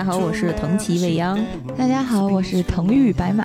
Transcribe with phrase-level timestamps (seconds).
[0.00, 1.38] 家好，我是藤崎未央。
[1.76, 3.44] 大家好，我是藤玉白马。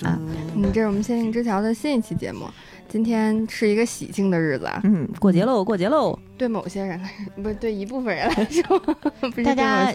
[0.56, 2.46] 嗯，这是我们仙境之桥的新一期节目。
[2.88, 4.80] 今天是一个喜庆的日子啊！
[4.86, 6.18] 嗯，过节喽，过节喽！
[6.38, 8.82] 对某些人来说，不是对一部分人来说，
[9.44, 9.92] 大家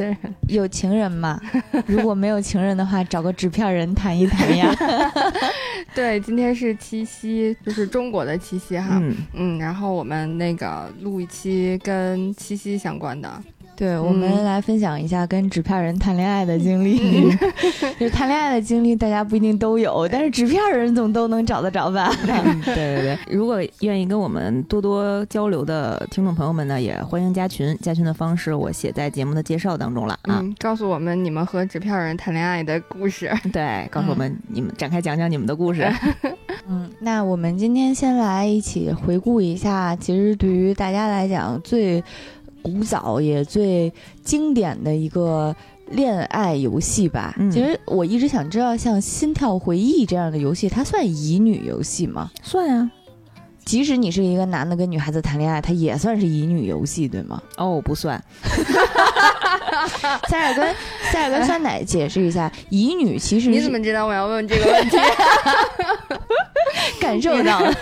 [0.49, 1.41] 有情人吗？
[1.87, 4.71] 如果没有情人的话，找个纸片人谈一谈呀。
[5.95, 9.01] 对，今天是七夕，就是中国的七夕哈。
[9.01, 13.43] 嗯，嗯，然后我们那个录一期跟七夕相关的。
[13.81, 17.31] 对，我们来分享一下跟纸片人谈恋爱的经历。
[17.99, 22.15] 就是谈恋爱的经历，大家不一定都有，但是纸片人总都能找得着吧？
[22.23, 27.75] 对对对，如果愿意跟我们多多交流的听众朋友们呢，也欢迎加群。
[27.81, 30.41] 加群的方式我写在节目的介绍当中了啊。
[30.43, 33.33] 嗯，告诉我们你们和纸片人谈恋爱的故事。
[33.51, 35.91] 对，告诉我们你们展开讲讲你们的故事。
[36.69, 42.05] 嗯，那我们今天先来一起回顾一下，其实对于大家来讲最
[42.63, 43.93] 古早也最
[44.25, 45.55] 经典的一个
[45.91, 47.35] 恋爱游戏吧。
[47.39, 52.31] 嗯其实我一直想知道，像《心跳回忆》这样的游戏，它算乙女游戏吗？
[52.43, 52.91] 算啊、
[53.65, 57.43] 即使你是一个男的跟女孩子谈恋爱，它也算是乙女游戏，对吗？
[57.57, 58.23] 哦，不算。
[60.29, 60.75] 塞尔跟
[61.11, 64.97] 塞尔跟酸奶解释一下，乙女其实你怎么知道我要问这个问题？
[67.01, 67.75] 感受到了，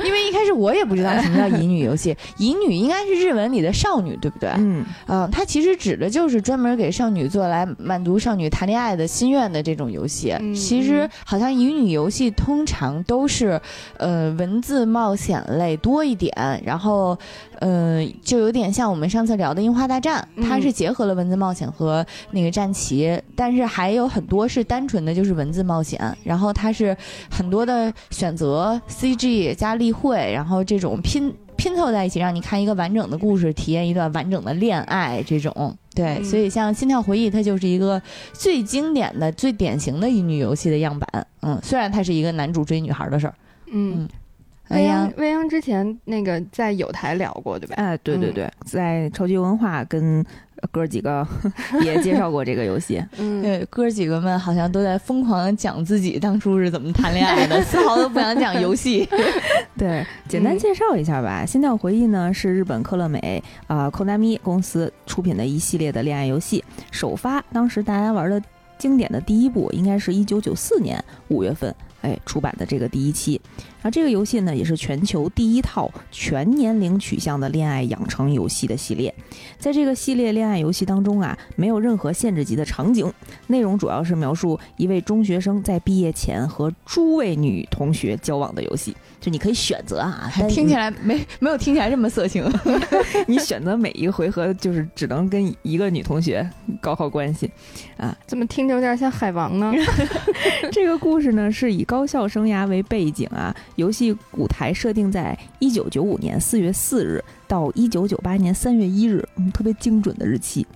[0.06, 4.50] 因为一开始我也不知道什么叫乙女游戏，乙女应该是日文里的少女，对不对？
[4.58, 10.30] 嗯，嗯，它其实指的就是专门给少女做来满足少女谈恋爱的心愿的这种游戏。
[10.40, 13.60] 嗯其实好像乙女游戏通常都是，
[13.98, 16.32] 呃，文字冒险类多一点，
[16.64, 17.18] 然后，
[17.60, 26.96] 呃，就有点像我们上次聊的《樱花大战》，它嗯是结合了文字冒险和那个战棋，但是还有很多是单纯的就是文字冒险，然后它是
[27.30, 35.22] 很多的选择 CG 加例会，然后这种拼拼凑在一起，让你看一个完整的故事，体验一段完整的恋爱。
[35.26, 38.00] 这种对，嗯所以像《心跳回忆》，它就是一个
[38.32, 41.26] 最经典的、最典型的乙女游戏的样板。
[41.42, 43.34] 嗯，虽然它是一个男主追女孩的事儿。
[43.72, 44.08] 嗯，
[44.70, 47.74] 未央，，未央之前那个在有台聊过，对吧？
[47.76, 50.24] 哎，对对嗯对，在超级文化跟
[50.70, 51.26] 哥儿几个
[51.82, 53.02] 也介绍过这个游戏。
[53.18, 59.08] 嗯，对，哥儿几个们好像都在疯狂讲自己当初是怎么谈恋爱的，丝毫都不想讲游戏。
[59.76, 61.44] 对，简单嗯介绍一下吧。
[61.44, 68.40] 心跳回忆》呢是日本科乐美啊、呃、Konami 公司出品的一系列的恋爱游戏，首发当时大家玩的
[68.78, 73.40] 经典的第一部，应该是一九九四年五月份哎出版的这个第一期。
[73.82, 79.14] 然后这个游戏呢，也是全球第一套全年龄取向的恋爱养成游戏的系列。
[79.58, 83.10] 在这个系列恋爱游戏当中啊，没有任何限制级的场景，
[83.46, 88.94] 内容主要是描述一位中学生在毕业前和诸位女同学交往的游戏。
[89.20, 92.44] 就你可以选择啊，但听起来没没有听起来这么色情。
[93.28, 96.48] 你选择每一个回合就是只能跟一个女同学
[96.80, 97.50] 搞好关系
[97.98, 98.16] 啊。
[98.26, 99.72] 怎么听着有点像海王呢？
[100.72, 110.66] 这个故事呢是以高校生涯为背景啊，游戏舞台设定在一九九五年四月四日到一九九八年三月一日，嗯，特别精准的日期。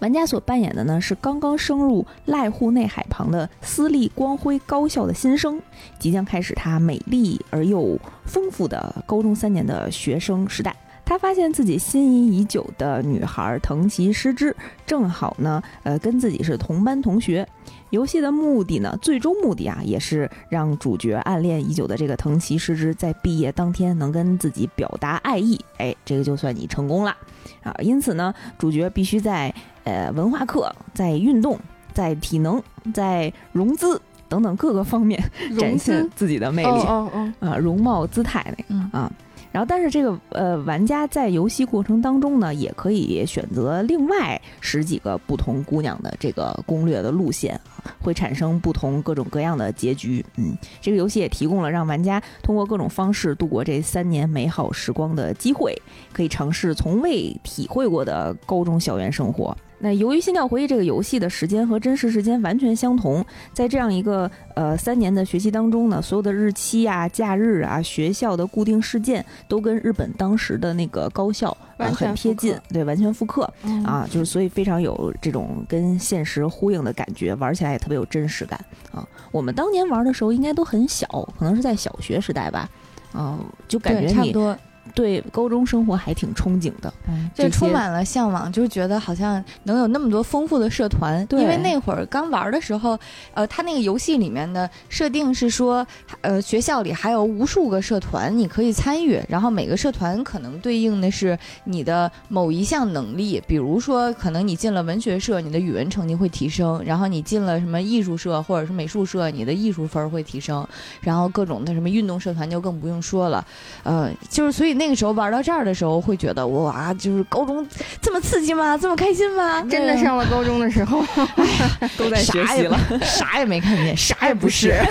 [0.00, 5.60] 玩家所扮演的呢是刚刚升入濑户内海旁的私立光辉高校的新生，
[5.98, 10.74] 即将开始他美丽而又丰富的高中三年的学生时代。
[11.04, 14.54] 他发现自己心仪已久的女孩藤崎诗织，
[14.86, 17.48] 正好呢，呃，跟自己是同班同学。
[17.90, 25.58] 游戏的目的呢，最终目的啊，也是让主角暗恋已久的这个藤崎诗织在毕业当天能跟自己表达爱意。
[25.78, 27.16] 哎，这个就算你成功了
[27.62, 27.74] 啊！
[27.80, 29.54] 因此呢，主角必须在
[29.84, 31.58] 呃文化课、在运动、
[31.92, 32.62] 在体能、
[32.92, 35.22] 在融资等等各个方面
[35.58, 36.68] 展现自己的魅力。
[36.68, 39.10] 哦哦哦，啊，容貌姿态那个嗯啊。
[39.50, 47.58] 然后，但是这个呃，玩家在游戏过程当中呢，也可以选择另外十几个不同姑娘的这个攻略的路线，
[48.00, 50.24] 会产生不同各种各样的结局。
[50.36, 55.74] 嗯，这个游戏也提供了让玩家通过各种方式度过这三年美好时光的机会，
[56.12, 59.56] 可以尝试从未体会过的高中校园生活。
[59.80, 78.58] 那由于《心跳回忆》这个游戏的时间和真实时间完全相同，在这样一个呃三年的学习当中呢，所有的日期啊、假日啊、学校的固定事件都跟日本当时的那个高校呃完全很贴近，对，完全复刻嗯啊，就是所以非常有这种跟现实呼应的感觉，玩起来也特别有真实感
[78.90, 79.06] 啊。
[79.30, 81.06] 我们当年玩的时候应该都很小，
[81.38, 82.68] 可能是在小学时代吧，
[83.12, 83.38] 啊，
[83.68, 84.58] 就感，觉你差不多。
[84.94, 86.92] 对高中生活还挺憧憬的。
[87.08, 91.26] 嗯，这充满了向往，就是觉得好像能有那么多丰富的社团。
[91.32, 92.98] 因为那会儿刚玩的时候，
[93.34, 95.86] 呃，他那个游戏里面的设定是说，
[96.20, 110.64] 呃，学校里还有无数个社团你可以参与，然后每个社团可能对应的是你的某一项能力，比如说可能你进了文学社，你的语文成绩会提升；然后你进了什么艺术社或者是美术社，你的艺术分会提升；
[111.00, 113.44] 然后各种的什么运动社团就更不用说了。
[113.82, 117.66] 呃，就是所以那个时候玩到这儿的时候，会觉得哇，就是高中
[118.00, 118.76] 这么刺激吗？
[118.76, 119.62] 这么开心吗？
[119.70, 121.02] 真的上了高中的时候，
[121.96, 124.74] 都在学习了，啥也没看见，啥也不是。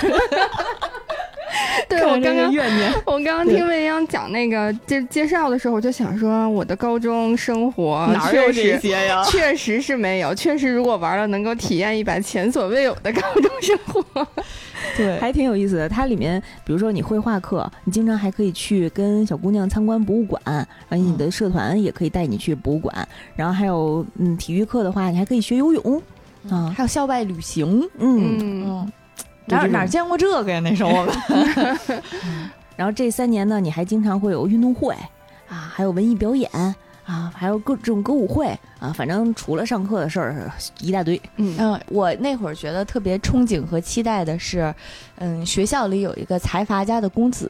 [1.87, 9.23] 对 我刚刚怨念，我刚刚听未央讲那个介介绍的时候，我就想说，我的高中生活哪有这些呀？
[9.25, 14.27] 确实是没有，确实如果玩了，能够体验一把前所未有的高中生活。
[14.95, 15.89] 对，还挺有意思的。
[15.89, 20.41] 它里面，比如说你绘画课，你经常还可以去跟小姑娘参观博物馆，
[20.89, 23.07] 而且你的社团也可以带你去博物馆。
[23.35, 26.01] 然后还有，嗯，体育课的话，你还可以学游泳
[26.49, 27.81] 啊，还有校外旅行。
[27.99, 28.91] 嗯嗯，
[29.47, 30.59] 哪哪见过这个呀？
[30.59, 32.01] 那时候我们。
[32.75, 34.93] 然后这三年呢，你还经常会有运动会
[35.49, 36.49] 啊，还有文艺表演。
[37.05, 38.47] 啊，还有各这种歌舞会
[38.79, 40.51] 啊，反正除了上课的事儿
[40.81, 41.19] 一大堆。
[41.37, 44.73] 嗯嗯，我那会儿觉得特别憧憬和期待的是，
[45.19, 47.49] 嗯，学校里有一个财阀家的公子，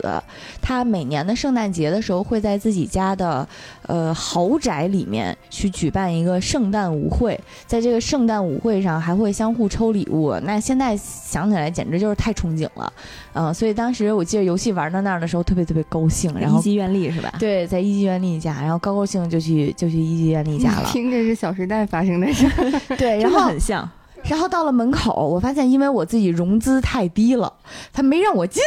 [0.61, 3.47] 他每年的圣诞节的时候会在自己家的
[3.87, 10.33] 呃豪宅里面去举办一个圣诞舞会，在这个圣诞舞会上还会相互抽礼物。
[10.43, 12.93] 那现在想起来简直就是太憧憬了，
[13.33, 17.33] 嗯，所以当时我记得游戏玩到那儿的时候特别特别高兴，然后一级愿力是吧？
[17.39, 19.37] 对，在一级院力家，然后高高兴就。
[19.47, 22.47] 去就去一级院力家了，听 着是《小时代》发生的事，
[22.97, 23.89] 对，然后很像。
[24.23, 27.53] 然后到了门口，我发现因为我自己融资太低了，
[27.93, 28.61] 他没让我进。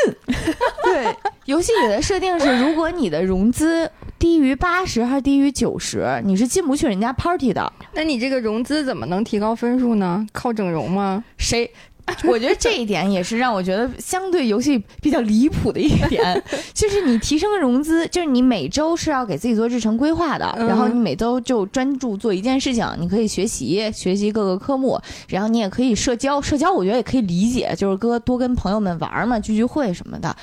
[0.84, 1.14] 对，
[1.44, 7.70] 游戏里的设定是，如果你的融资低于八十还是低于九十，你是进不去人家 party 的。
[7.92, 10.24] 那你这个融资怎么能提高分数呢？
[10.32, 11.22] 靠整容吗？
[11.36, 11.70] 谁？
[12.24, 16.42] 我觉得这一点也是让我觉得相对游戏比较离谱的一点，
[16.74, 30.34] 就是你提升融资，就是你每周是要给自己做日程规划的，然后你每周就专注做一件事情，你可以学习学习各个科目，然后你也可以社交，社交我觉得也可以理解，就是哥多跟朋友们玩嘛，聚聚会什么的。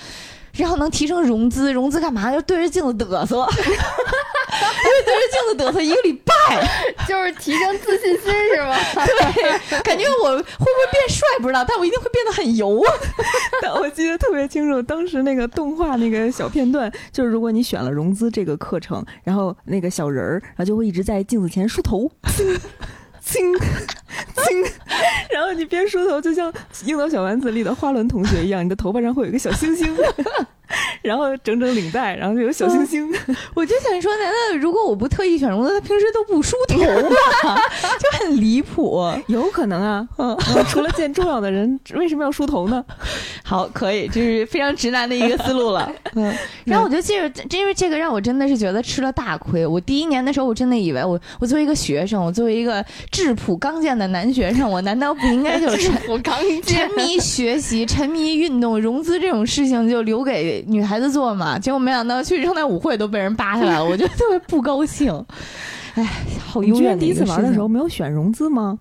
[0.57, 2.31] 然后能提升融资，融资干嘛？
[2.31, 6.33] 就对着镜子嘚瑟， 对着镜子嘚瑟一个礼拜，
[7.07, 8.75] 就是提升自信心是吗？
[9.06, 12.81] 对，感觉我会不会变帅不知道，但我一定会变得很油。
[13.62, 22.12] 但我记得特别清楚，当时那个动画那个小片段，就是如果你选了融资这个课程，然后那个小人儿，然后就会一直在镜子前梳头。
[23.28, 24.64] 亲亲，
[25.30, 26.52] 然后你边梳头，就像
[26.86, 29.94] 《樱桃小丸子》里的花轮同学一样，你的头发上会有一个小星星，
[31.04, 33.14] 然后整整领带，然后就有小星星。
[33.54, 37.58] 我就想说，难道如果我不特意选容的，他平时都不梳头吗？
[38.00, 39.04] 就很离谱。
[39.28, 40.38] 有可能啊，嗯，
[40.70, 42.84] 除了见重要的人，为什么要梳头呢？
[43.44, 45.92] 好，可以，这是非常直男的一个思路了。
[46.16, 46.34] 嗯，
[46.66, 49.66] 然后我就记着，因为这个让我真的是觉得吃了大亏。
[49.66, 52.84] 我第一年的时候，我真的以为我，我作为一个学生，我作为一个。
[53.18, 55.92] 质朴刚健的男学生， 我难道不应该就沉
[56.64, 61.58] 沉迷学习、沉迷运动、融资这种事情就留给女孩子做嘛？
[61.58, 65.25] 结果没想到去圣诞舞会都被人扒下来了， 我就特别不高兴。
[65.96, 66.08] 哎，
[66.46, 66.98] 好幽怨！
[67.00, 68.78] 第一次玩的时候没有选融资吗？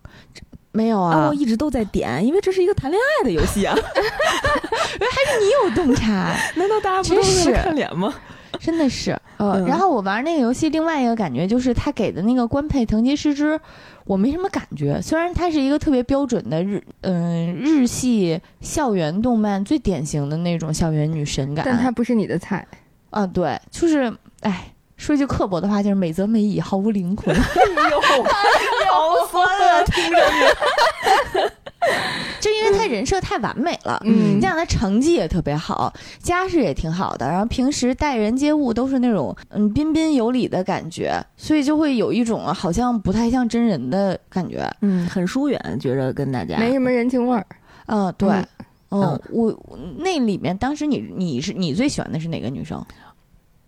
[0.73, 3.75] 没有啊，我一直都在点，因为这是一个谈恋爱的游戏啊。
[3.81, 6.37] 还是你有洞察？
[6.57, 8.13] 难道大家不都是看脸吗？
[8.61, 13.59] 真的是，呃，然后我玩那个游戏，另外一个感觉就是他给的那个官配藤吉诗织。
[14.07, 22.67] 我没什么感觉，虽然它是一个特别标准的日，嗯，日系校园动漫最典型的那种校园女神感，但它不是你的菜，
[23.11, 27.35] 啊，对，就是，哎，说句刻薄的话，就是美则美矣，毫无灵魂。
[27.35, 27.43] 哎
[27.91, 28.01] 呦，
[28.93, 31.51] 好酸啊，听着你。
[32.41, 47.47] 就因为他人设太完美了，嗯，你想他成绩也特别好，家世也挺好的，然后平时待人接物都是那种嗯彬彬有礼的感觉，所以就会有一种好像不太像真人的感觉，嗯，很疏远，觉着跟大家没什么人情味儿，
[47.87, 48.29] 嗯，对，
[48.91, 52.85] 嗯，我那里面当时你你是你最喜欢的是哪个女生？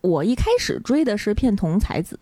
[0.01, 2.17] 我一开始追的是片桐才子，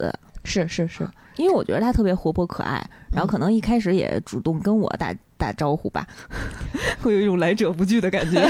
[0.44, 5.14] 是是是，因为我觉得她特别活泼可爱，然后可能一开始也主动跟我打。
[5.36, 6.06] 打招呼吧，
[7.02, 8.40] 会有一种来者不拒的感觉。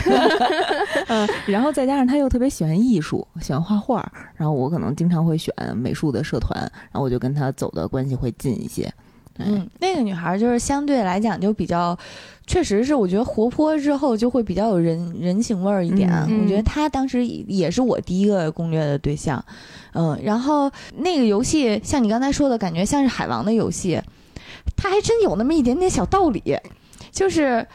[1.08, 8.92] 嗯，然后再加上他又特别喜欢艺术，喜欢画画，然后我可能经常会选美术的社团，然后我就跟他走的关系会近一些。
[9.38, 11.94] 嗯，那个女孩就是相对来讲就比较，
[12.46, 16.10] 确实是我觉得活泼之后就会比较有人人情味儿一点。
[16.28, 19.44] 嗯我觉得她当时也是我第一个攻略的对象，
[19.92, 24.00] 嗯，然后那个游戏像你刚才说的感觉像是海王的游戏，
[24.76, 26.42] 它还真有那么一点点小道理，
[27.10, 27.66] 就是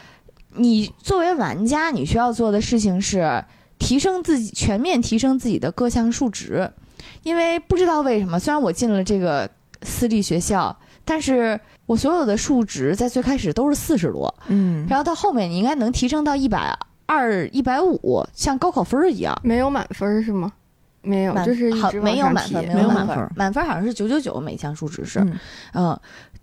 [0.54, 3.44] 你作为玩家，你需要做的事情是
[3.78, 6.70] 提升自己，全面提升自己的各项数值。
[7.24, 9.48] 因为不知道为什么，虽然我进了这个
[9.82, 19.38] 私立学校，但是我所有的数值在最开始都是四十多，嗯，然后到后面你应该能提升到一百二、一百五，像高考分儿一样。
[19.42, 20.52] 没有满分儿是吗？
[21.02, 25.38] 没有，满就是一好没有满分，没有满满分满分好像是九九九每项数值是，嗯
[25.74, 26.00] 嗯。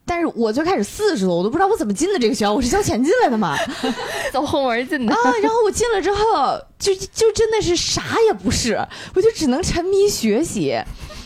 [0.09, 3.55] 但是我最开始四十多，我都不知道我怎么进的这个学校，我是交钱进来的嘛
[4.33, 5.19] 走后门进的啊！。
[5.43, 10.81] 然后我进了之后，就就真的是啥也不是，我就只能沉迷学习，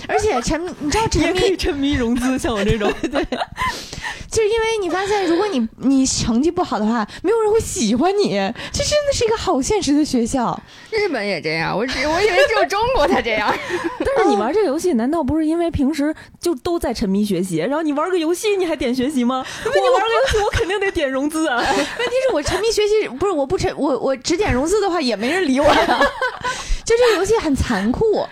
[0.07, 3.23] 而且沉，你知道沉迷沉迷融资，像我这种， 对，
[4.29, 8.31] 就是因为你发现，如果你你成绩不好的话，没有人会喜欢你，
[8.71, 10.59] 这真的是一个好现实的学校。
[10.91, 13.53] 日本也这样，我只我以为只有中国才这样。
[14.15, 19.45] 但是你玩这个游戏，难道不是因为平时就都在沉迷学习，然后你玩个游戏你还点学习吗？
[19.65, 21.57] 我玩个游戏，我肯定得点融资啊。
[21.57, 25.99] 问题是我沉迷学习，不是我不沉我我只点融资的话，也没人理我呀。
[26.85, 28.27] 就这个游戏很残酷。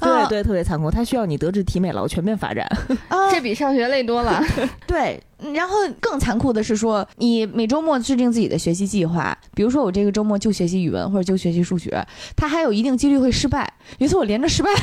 [0.00, 2.66] 啊对对，特别残酷，它需要你德智体美劳全面发展。
[3.08, 4.42] 啊，这比上学累多了。
[4.86, 5.22] 对，
[5.54, 12.04] 然后更残酷的是说，你每周末制定自己的学习计划，比如说我这个周末就学习语文或者就学习数学，
[12.36, 13.72] 它还有一定几率会失败。
[13.98, 14.78] 有一次我连着失败了，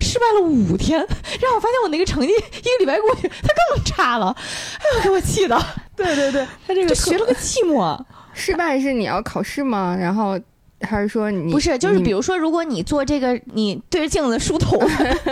[0.00, 4.34] 失败了五天，然后我发现我那个成绩一个礼拜过去，它更差了，
[4.78, 5.60] 哎呦，给我气的，
[5.96, 7.98] 对对对，他这个学了个寂寞。
[8.34, 9.94] 失败是你要考试吗？
[9.94, 10.40] 然后
[10.82, 14.78] 还是说你不是，就是比如说，如果你做这个，你对着镜子梳头，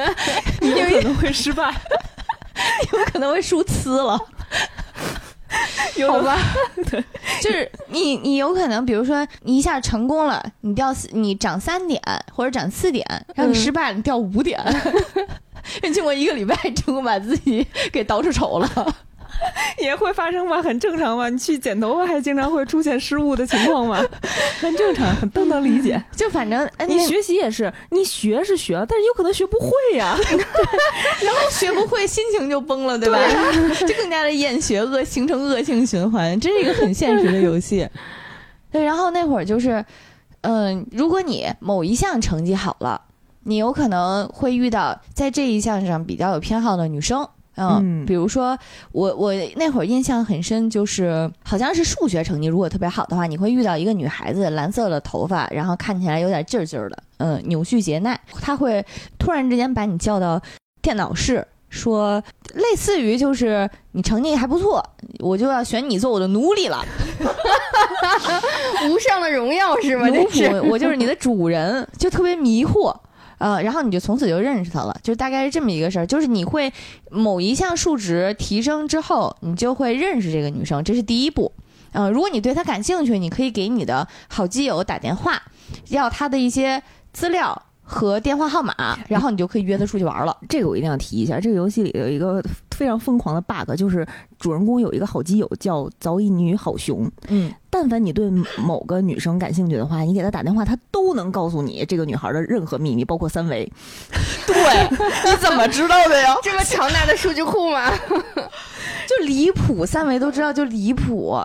[0.61, 1.73] 你有可能会失败。
[2.93, 4.19] 有可能会梳呲了。
[6.07, 6.39] 好吧，
[7.43, 12.01] 就是你，你有可能，比如说你一下成功了，你掉四，你涨三点
[12.33, 13.05] 或者涨四点，
[13.35, 14.61] 然后你失败了，你掉五点。
[15.83, 18.97] 你经过一个礼拜，成功把自己给捯饬丑了。
[19.79, 21.29] 也会发生吧，很正常嘛。
[21.29, 24.05] 你去剪头发还经常会出现失误的情况嘛，
[24.61, 26.03] 很正常，很都能理解。
[26.15, 30.17] 就反正你学习也是，你学是学，但是有可能学不会呀。
[31.25, 33.19] 然后学不会，心情就崩了，对吧？
[33.87, 37.89] 就更加的厌学，恶形成恶性循环，这是一个很现实的游戏。
[38.71, 39.85] 对，然后那会儿就是，
[40.43, 43.01] 嗯、如果你某一项成绩好了，
[43.45, 47.27] 你有可能会遇到在这一项上比较有偏好的女生。
[47.57, 48.57] 嗯，嗯比如说
[48.93, 58.85] 我我那会儿印象很深，就是好像是数学成绩如果特别好的话，你会遇到一个女孩子，蓝色的头发，然后看起来有点劲儿劲儿的，嗯，扭曲杰奈，她会
[59.19, 60.41] 突然之间把你叫到
[60.81, 62.23] 电脑室，说
[62.55, 64.85] 类似于就是你成绩还不错，
[65.19, 66.85] 我就要选你做我的奴隶了，
[68.89, 70.09] 无上的荣耀是吗？
[70.09, 72.95] 奴仆，我就是你的主人，就特别迷惑。
[73.41, 76.71] 呃，然后你就从此就认识他了，就大概是这么一个事儿，就是你会
[77.11, 81.51] 某一项数值提升之后，你就会认识这个女生，这是第一步。
[81.93, 85.43] 嗯、如果你对她感兴趣，你可以给你的好基友打电话，
[85.89, 86.83] 要她的一些
[87.15, 90.37] 资料和电话号码，然后你就可以约她出去玩了。
[90.49, 94.07] 这个我一定要提一下，这个游戏里有一个非常疯狂的 bug，就是
[94.39, 97.11] 主人公有一个好基友叫早乙女好熊。
[97.29, 103.71] 嗯，但凡你对某个女生感兴趣的话，你给她打电话，她都能告诉你这个女孩的任何秘密，包括三围。
[104.47, 104.55] 对，
[105.29, 106.37] 你怎么知道的呀？
[106.43, 107.93] 这么强大的数据库吗？
[109.09, 111.37] 就离谱，三维都知道就离谱。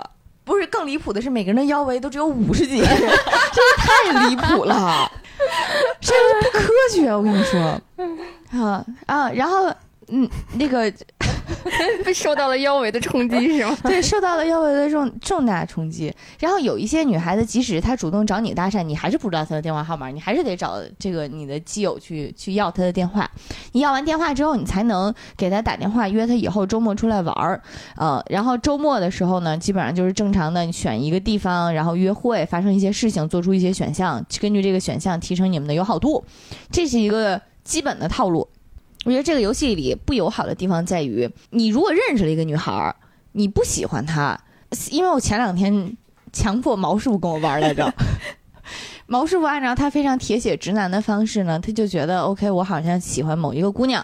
[0.43, 3.07] 不是更离谱的是，每个人的腰围都只有五十几， 真是
[3.79, 5.11] 太离谱了，
[6.01, 7.09] 这不科学。
[7.15, 7.81] 我跟你说，
[8.51, 9.73] 啊啊，然后
[10.07, 10.91] 嗯，那个
[12.05, 13.77] 被受到了腰围的冲击 是吗？
[13.83, 16.13] 对，受到了腰围的重重大冲击。
[16.39, 23.29] 然后有一些女孩子，即使她主动找你搭讪，你还是不知道她的电话号码，你还是得找这个你的基友去去要她的电话。
[23.71, 27.61] 你要完电话之后，你才能给她打电话约她以后周末出来玩儿。
[27.97, 36.23] 呃，然后周末的时候呢，基本上就是正常的，你选一个地方，然后约会，发生一些事情，做出一些选项，根据这个选项提升你们的友好度，
[36.71, 38.47] 这是一个基本的套路。
[39.05, 42.93] 我觉得这个游戏里不友好的地方在于，你如果认识了一个女孩，
[43.33, 44.37] 你不喜欢她，
[44.89, 45.95] 因为我前两天
[46.33, 47.93] 强迫毛师傅跟我玩来着。
[49.05, 54.03] 毛师傅按照他非常铁血直男的方式呢，他就觉得 OK，我好像喜欢某一个姑娘，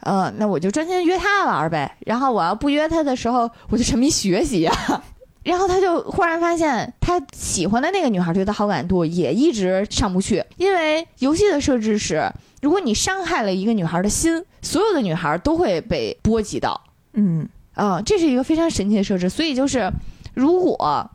[0.00, 1.98] 呃，那我就专心约她玩呗。
[2.06, 4.72] 然后我要不约她的时候，我就沉迷学习呀、
[5.44, 12.32] 然后他就忽然发现，他喜欢的那个女孩对他好感度也一直上不去，因为游戏的设置是，
[12.62, 16.80] 如果你伤害了一个女孩的心，所有的女孩都会被波及到。
[17.12, 19.28] 嗯，啊、这是一个非常神奇的设置。
[19.28, 19.92] 所以就是，
[20.32, 21.10] 如果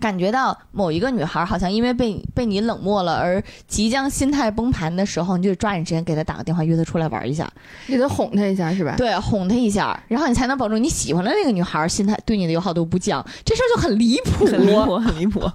[0.00, 7.50] 感觉到某一个女孩好像因为被被你冷漠了而即将心态崩盘的时候，你就抓紧时间给她打个电话，约她出来玩一下，
[7.86, 8.94] 你得哄她一下是吧？
[8.96, 13.24] 对，哄她一下，然后你才能保证你喜欢的那个女孩心态对你的友好度不降。
[13.44, 15.40] 这事儿就很离谱，很离谱，很离谱。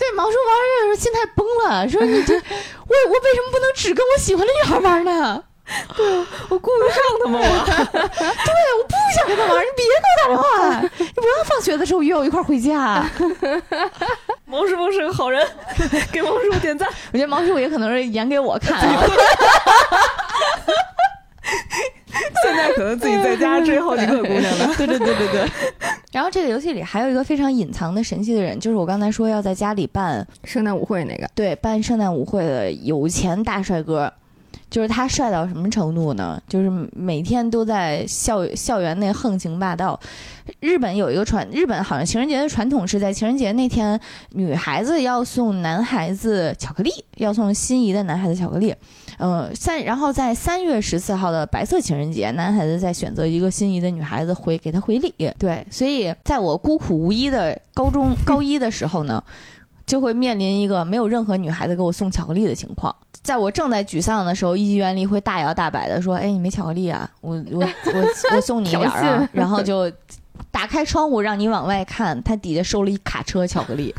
[0.00, 5.42] 对，毛叔玩的时候心态崩了，说你这我我为什么不能只跟我喜欢的女孩玩呢？
[6.50, 13.04] 我顾不上他们， 我我不想跟他玩，你别给我打电话，你不要放学的时候约我一块儿回家。
[14.46, 15.46] 毛师傅是个好人，
[16.10, 16.88] 给毛师傅点赞。
[17.12, 19.04] 我觉得毛师傅也可能是演给我看啊。
[22.42, 24.74] 现在可能自己在家追好几个姑娘呢。
[24.76, 25.48] 对对对对对。
[26.10, 34.12] 然后这个游戏里还有一个非常隐藏的神奇的人，就是我刚才说要在家里办圣诞舞会那个，对办圣诞舞会的有钱大帅哥。
[34.70, 36.40] 就是他帅到什么程度呢？
[36.48, 39.98] 就是每天都在校校园内横行霸道。
[40.60, 43.98] 日本有一个传，日本好像情人节的传统是在情人节那天，
[44.30, 48.74] 女孩子要送男孩子巧克力，要送心仪的男孩子巧克力。
[49.18, 55.14] 嗯，三，然后在三月十四号的白色情人节，男孩子再选择一个心仪的女孩子回给他回礼。
[55.38, 59.22] 对，所以在我孤苦无依的高中高一的时候呢，
[59.90, 62.94] 就会面临一个没有任何女孩子给我送巧克力的情况。
[63.24, 67.10] 在我正在沮丧的时候，一级原力会大摇大摆的说：“哎，你没巧克力啊？
[67.20, 69.28] 我我我我送你一点儿啊。
[69.34, 69.90] ”然后就
[70.52, 73.92] 打开窗户让你往外看，他底下收了一卡车巧克力，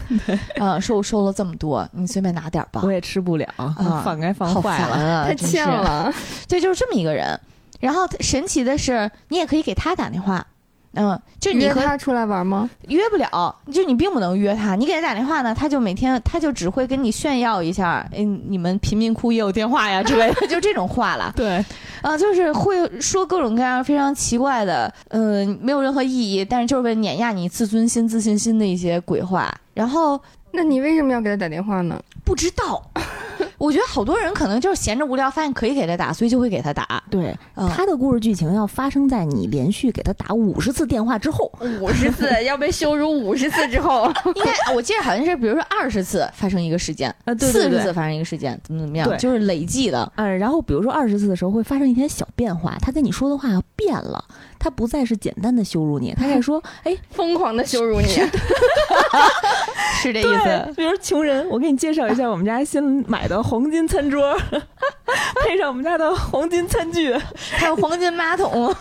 [0.57, 2.79] 啊、说我收了这么多，你随便拿点儿吧。
[2.85, 4.95] 我也吃不了，啊放该放坏了。
[4.95, 5.25] 啊！
[5.27, 5.67] 太欠。
[5.67, 6.09] 了。
[6.47, 7.37] 对，就是这么一个人。
[7.81, 10.47] 然后神奇的是，你也可以给他打电话，
[10.93, 12.69] 嗯，就你和他出来玩吗？
[12.89, 14.75] 约不了，就你并不能约他。
[14.75, 21.31] 你给他打电话呢，他就每天他就只会跟你炫耀一下，嗯，你们贫民窟也有电话呀之类的， 就这种话了。
[21.37, 21.63] 对，
[22.01, 29.53] 啊，就是会说各种各样非常奇怪的，嗯、没有任何意义，但是就是为碾压你自尊心、自信心的一些鬼话。
[29.73, 30.19] 然后
[30.51, 31.97] 那你为什么要给他打电话呢？
[32.31, 32.81] 不知道，
[33.59, 37.03] 我觉得好多人可能就是闲着无聊，发现可以给他打，所以就会给他打。
[37.09, 41.51] 对，嗯他的故事剧情要发生在你连续给他打五十次电话之后。
[41.81, 50.09] 五十次 要被羞辱五十次之后， 应该我记得好像是，比如说二十次发生一个事件，四十次发生一个事件，怎么怎么样，对就是累计的。
[50.15, 54.23] 嗯，然后比如说二十次的时候会发生一些小变化，他跟你说的话要变了，
[54.57, 58.07] 他不再是简单的羞辱你，他开始说，哎，疯狂的羞辱你。
[60.01, 60.73] 是这意思。
[60.75, 64.37] 比如穷人，我给你介绍一下我们家新买的黄金餐桌，
[65.45, 67.13] 配上我们家的黄金餐具，
[67.57, 68.73] 还有黄金马桶，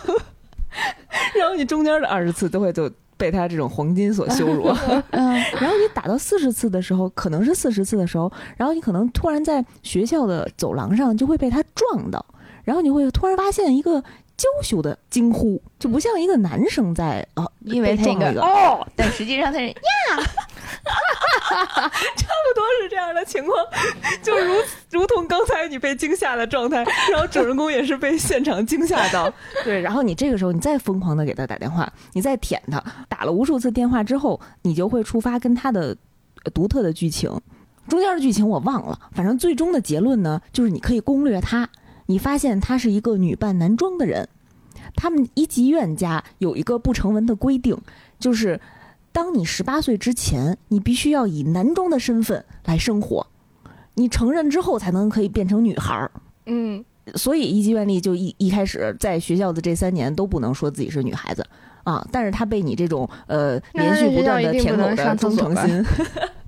[1.35, 4.67] 然后你中间的二十次都会就被他这种黄金所羞辱。
[5.11, 12.25] 嗯，然后你打到四十次的时候，可能是四十次的时候，然后你可能突然在学校的走廊上就会被他撞到，
[12.63, 14.01] 然后你会突然发现一个
[14.35, 19.75] 娇羞的惊呼，就不像一个男生在啊，因为他那个哦，但实际上他是
[21.51, 23.57] 差不多是这样的情况，
[24.23, 24.53] 就如
[24.89, 29.31] 如同刚才你被惊吓的状态，然后主人公也是被现场惊吓到，
[29.63, 35.95] 对，然后你这个时候你再疯狂的给他打电话，你再舔他，打了无数次电话之后，你就会触发跟他的
[36.53, 37.29] 独特的剧情，
[37.87, 41.69] 中间的剧情我忘了，反正最终的结论呢，就是你可以攻略他，
[42.05, 44.27] 你发现他是一个女扮男装的人，
[44.95, 47.77] 他们一级院家有一个不成文的规定，
[48.19, 48.59] 就是。
[49.11, 53.27] 当你十八岁之前，你必须要以男装的身份来生活，
[53.95, 56.11] 你承认之后才能可以变成女孩儿。
[56.45, 56.83] 嗯，
[57.15, 61.45] 所以一级愿力就一一开始在学校的这三年都不能说自己是女孩子。
[61.83, 65.83] 啊，但是他被你这种呃连续不断的舔狗的忠诚心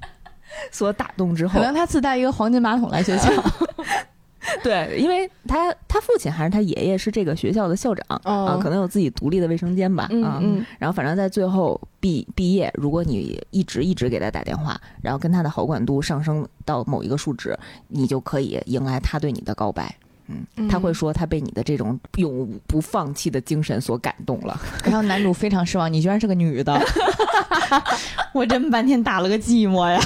[0.71, 3.29] 所打动之后，可能他自带一个黄金马桶来学校。
[4.63, 10.09] 对，因为他他父亲还是他爷爷是这个学校的校长、哦啊，可能有自己独立的卫生间吧、啊。
[10.11, 19.95] 嗯嗯然后反正在最后毕毕业，如果你一直一直给他打电话，然后跟他的好感度上升到某一个数值，你就可以迎来他对你的告白。
[20.27, 24.59] 嗯，他会说他被你的这种永不放弃的精神所感动了。
[24.83, 26.79] 然后男主非常失望，你居然是个女的，
[28.33, 29.99] 我这么半天打了个寂寞呀。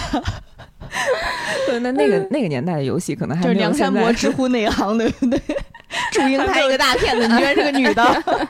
[1.67, 5.39] 对，那那个那个年代的游戏可能还就是没有梁山伯 直呼内行，对不对？
[6.11, 8.03] 祝英台一个大骗子，你居然是个女的。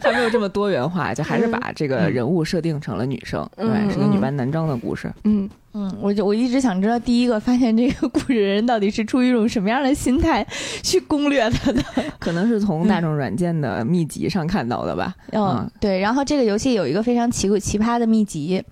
[0.00, 5.10] 还没有这么多元化，就还是把这个人物设定成了女生，嗯对，是个女嗯扮男装的故事。
[5.24, 10.46] 嗯，嗯，我就我一直想知道，第一个发现这个故事人到底是出于一种什么样的心态
[10.82, 11.82] 去攻略他的。
[12.18, 15.14] 可能是从大众软件的秘籍上看到的吧。
[15.32, 15.98] 嗯，对。
[15.98, 18.62] 然后这个游戏有一个非常奇奇葩的秘籍，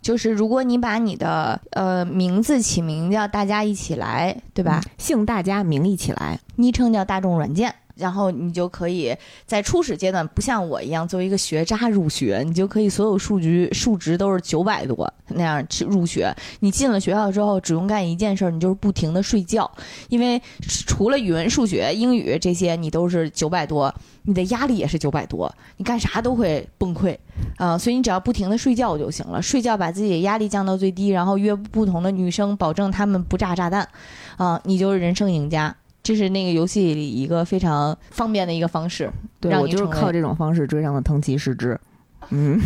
[0.00, 4.80] 就是如果你把你的呃名字起名叫“大家一起来”，对吧？
[4.98, 9.14] 姓大家名一起来，昵称叫“大众软件”，然后你就可以
[9.46, 16.34] 在初始阶段，不像我一样作为一个学渣入学，你就可以所有数据数值都是九百多那样去入学。
[16.60, 19.70] 你进了学校之后，只用干一件事儿，你就是不停的睡觉，
[20.08, 20.40] 因为
[20.86, 27.16] 除了语文、数学、英语这些，你都是九百多，你的压力也是九百多，你干啥都会崩溃
[27.56, 33.88] 啊、所以你只要不停的睡觉就行了，睡觉把自己的压力降到最低，然后约不同的女生，保证她们不炸炸弹，
[34.36, 35.74] 啊、你就是人生赢家。
[36.02, 39.10] 这是那个游戏里一个非常方便的一个方式。
[39.40, 41.78] 对我就是靠这种方式追上了藤崎诗织。
[42.32, 42.60] 嗯，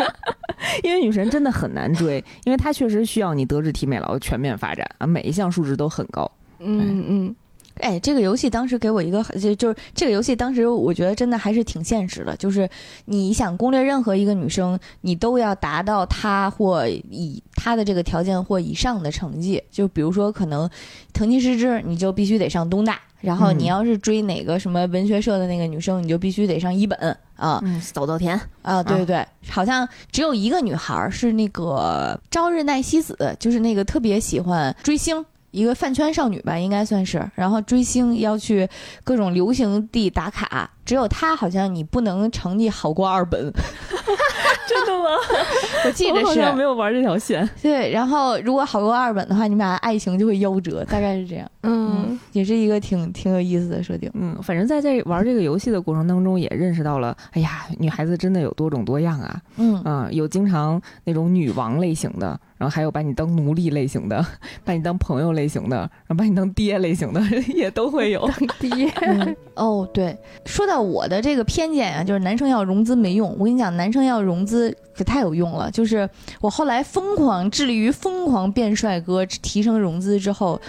[0.84, 6.30] 因为女神真的很难追，因为她确实需要你德智体美劳全面发展啊，每一项数值都很高。
[6.60, 7.36] 嗯嗯，
[7.80, 12.68] 哎，这个游戏当时给我一个，就就是这个游戏当时我觉得真的还是挺现实的，就是
[13.06, 19.62] 你想攻略任何一个女生，你都要达到她或以她的这个条件或以上的成绩。
[19.70, 20.68] 就比如说，可能
[21.14, 23.00] 藤吉诗织，你就必须得上东大。
[23.22, 26.98] 然后你嗯要是追哪个什么文学社的那个女生，你就必须得上一本
[27.36, 27.58] 啊。
[27.64, 28.38] 嗯，早稻田。
[28.60, 35.24] 啊，对对对，好像只有一个女孩儿是那个朝日奈希子，就是那个特别喜欢追星。
[35.52, 38.68] 一个饭圈少女吧，应该算是，然后追星要去
[39.04, 43.52] 各种流行地打卡，只有他好像你不能成绩好过二本，
[44.68, 45.10] 真的吗？
[45.86, 46.40] 我记得是。
[46.54, 47.48] 没，有玩这条线。
[47.62, 59.40] 对，然后如果好过二本的话，你们俩爱情就会夭折，大概是这样，嗯，也是一个挺挺有意思的设定，嗯，反正在这玩这个游戏的过程当中，也认识到了，哎呀，女孩子真的有多种多样啊。
[59.56, 59.74] 嗯。
[59.84, 64.24] 啊、有经常那种女王类型的，然后还有把你当奴隶类型的，
[64.64, 67.20] 把你当朋友类型的，然后把你当爹类型的，
[67.54, 68.26] 也都会有。
[68.26, 70.16] 当爹，嗯，哦，对，
[70.46, 73.34] 说到我的这个偏见啊，就是男生要融资没用。
[73.38, 75.70] 我跟你讲，男生要融资可太有用了。
[75.70, 76.08] 就是
[76.40, 80.60] 我后来疯狂致力于疯狂变帅哥，提升融资之后，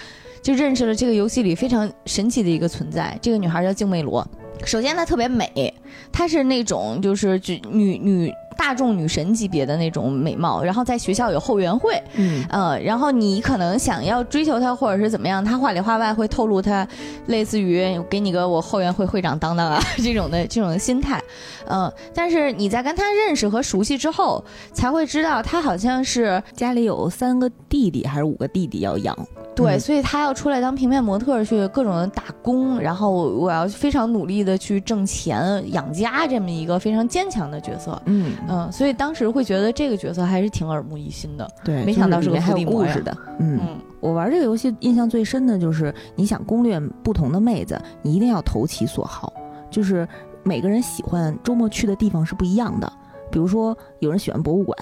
[0.42, 3.18] 就认识了这个游戏里非常神奇的一个存在。
[3.20, 4.26] 这个女孩叫静美罗。
[4.64, 5.72] 首先她特别美，
[6.10, 7.40] 她是那种就是
[7.70, 16.86] 女女大众女神级别的那种美貌，然后在学校有后援会，嗯呃，然后你可能想要追求她，或者是怎么样，她话里话外会透露她
[17.26, 21.22] 类似于给你个我后援会会长当当啊 这种的这种的心态，
[21.66, 29.16] 呃，但是你在跟她认识和熟悉之后，才会知道她好像是家里有三个弟弟还是五个弟弟要养，
[29.54, 38.00] 对，嗯所以他要出来当平面模特儿去各种的打工，然后我要非常努力的去挣钱养家，这么一个非常坚强的角色。
[38.06, 41.48] 嗯，嗯，所以当时会觉得这个角色还是挺耳目一新的。
[41.64, 43.16] 对，没想到是个还伏地魔呀有故事的。
[43.38, 49.32] 嗯，嗯我玩这个游戏印象最深的就是，你想攻略不同的妹子，你一定要投其所好，
[49.70, 50.06] 就是
[50.42, 52.92] 每个人喜欢周末去的地方是不一样的。
[53.30, 54.76] 比如说，有人喜欢博物馆，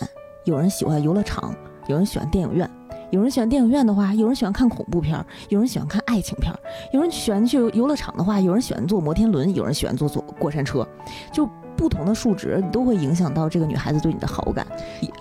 [0.45, 1.55] 有人喜欢游乐场，
[1.87, 2.69] 有人喜欢电影院。
[3.11, 6.59] 有人喜欢电影院的话，有人喜欢看恐怖片儿，有人喜欢看爱情片儿，
[6.93, 10.87] 有人喜欢去游乐场的话，有人喜欢坐摩天轮，有人喜欢坐坐过山车，
[11.33, 14.67] 就不同的数值，你都会影响到这个女孩子对你的好感。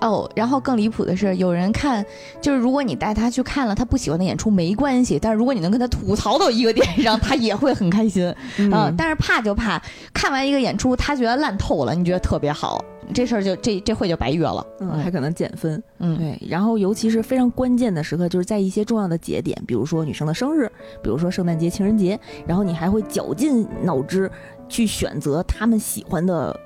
[0.02, 2.06] 哦，然后更离谱的是，有人看，
[2.42, 8.26] 就是如果你带她去看了她不喜欢的演出没关系，但是如果你能跟她吐槽到一个点上，她也会很开心
[8.72, 9.82] 啊、但是怕就怕
[10.13, 14.66] 看完一个演出，她觉得烂透了，你觉得特别好，这事儿就这这会就白约了。
[14.80, 15.82] 嗯，还可能减分。
[16.00, 20.70] 嗯，对，然后尤其是非常关键的时刻，就是在一些重要的节点，比如说女生的生日，
[21.02, 24.30] 比如说圣诞节、情人节，然后你还会绞尽脑汁
[24.74, 26.60] 去选择他们喜欢的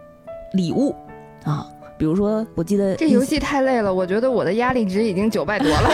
[0.54, 0.96] 礼物
[1.44, 1.68] 啊。
[2.00, 5.90] 比如说，我记得这游戏太累了，我觉得我的压力值已经九百多了。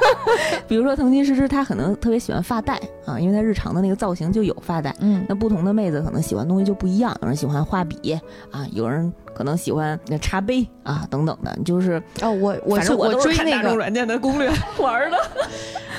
[0.66, 4.96] 比如说藤津诗织，她可能特别喜欢发带啊，因为她日常的那个造型就有发带。
[5.00, 8.18] 嗯那不同的妹子可能喜欢东西就不一样，有人喜欢画笔
[8.50, 15.16] 啊，有人可能喜欢那茶杯啊等等的，就是哦，我我是我追那个，大众软件的攻略 玩的。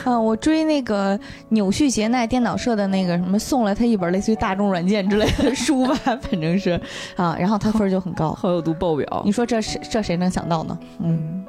[0.03, 1.19] 啊，我追那个
[1.49, 6.79] 纽旭杰奈电脑社的那个什么，送了他一本类似于大众软件之类的书吧， 反正是
[7.17, 8.31] 啊，然后他分儿就很高。
[8.33, 10.77] 好友读报表你，说这谁这谁能想到呢？
[10.99, 11.43] 嗯，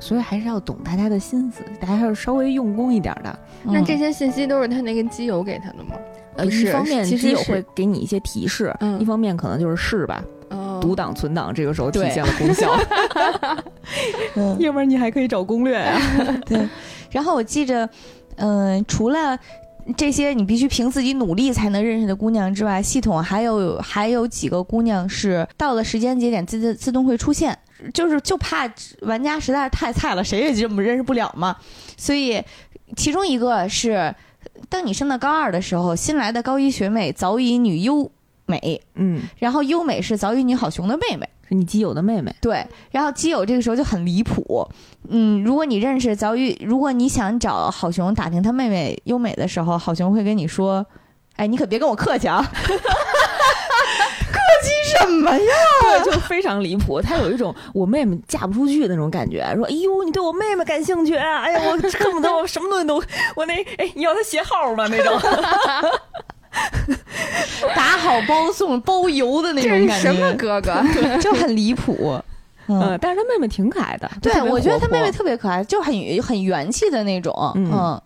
[0.00, 3.38] 所以还是要懂大家的心思，大家还是稍微用功一点的。
[3.62, 5.94] 那嗯这些信息都是他那个基友给他的吗？
[6.36, 10.28] 呃，一方面其实是基友会给你一些提示，嗯一方面可能就是试吧，哦
[10.80, 12.76] 读档存档这个时候体现了功效，
[14.36, 14.56] 嗯。
[14.58, 16.00] 要不然你还可以找攻略啊、
[16.46, 16.68] 对，
[17.10, 17.88] 然后我记着，
[18.36, 19.38] 嗯、除了
[19.96, 27.56] 这些你必须凭自己努力才能认识的姑娘之外，系统还有还有几个姑娘是到了时间节点自自自动会出现，
[27.94, 28.70] 就是就怕
[29.02, 31.56] 玩家实在是太菜了，谁也认不认识不了嘛。
[31.96, 32.42] 所以
[32.96, 34.14] 其中一个是，
[34.68, 38.10] 当你升到高二的时候，新来的高一学妹早已女优
[38.48, 41.28] 美，嗯，然后优美是早乙女好雄的妹妹。
[41.48, 44.68] 是你基友的妹妹，对，然后基友这个时候就很离谱。
[45.08, 50.84] 嗯，如果你认识早玉，如果你想找好雄打听他妹妹优美的时候，好雄会跟你说
[51.36, 52.42] ：“哎，你可别跟我客气啊！
[52.42, 55.54] 客气什么呀？
[56.04, 57.00] 对，就非常离谱。
[57.00, 61.16] 他有一种我妹妹嫁不出去的那种感觉，说：“哎呦，你对我妹妹感兴趣？
[61.16, 63.02] 哎呀，我恨不得我什么东西都
[63.34, 64.86] 我那哎，你要他鞋号吗？
[64.90, 65.18] 那种。”
[67.74, 70.82] 打好包送包邮的那种感觉，什么哥哥
[71.20, 72.20] 就很离谱。
[72.70, 77.32] 嗯，但是他妹妹挺可爱的，对我觉得他妹妹特别可爱，就很很元气的那种。
[77.54, 77.98] 嗯，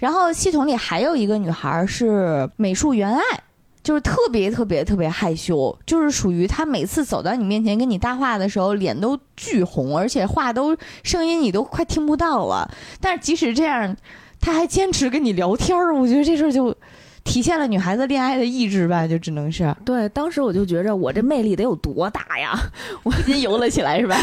[0.00, 3.22] 然后系统里还有一个女孩是美术原爱，
[3.80, 12.68] 就是特别特别特别害羞，就是属于她每次走到你面前跟你搭话的时候，脸都巨红，而且话都声音你都快听不到了。
[13.00, 13.96] 但是即使这样，
[14.40, 16.76] 她还坚持跟你聊天儿，我觉得这事儿就。
[17.24, 20.08] 体现了女孩子恋爱的意志吧，就只能是对。
[20.10, 22.52] 当时我就觉着我这魅力得有多大呀，
[23.04, 24.16] 我心游了起来，是吧？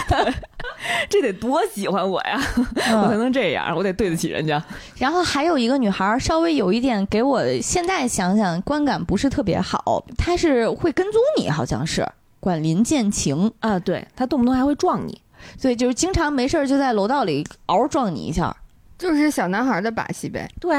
[1.09, 4.61] 这得多喜欢我呀，我才能这样，我得对得起人家。
[4.97, 12.07] 然后还有一个女孩，稍微有一点给我现在想想观感不是特别好，她是会跟踪你，好像是
[12.39, 15.21] 管林建晴啊，对她动不动还会撞你，
[15.61, 18.55] 对，就是经常没事儿就在楼道里嗷撞你一下，
[18.97, 20.49] 就是小男孩的把戏呗。
[20.59, 20.75] 对。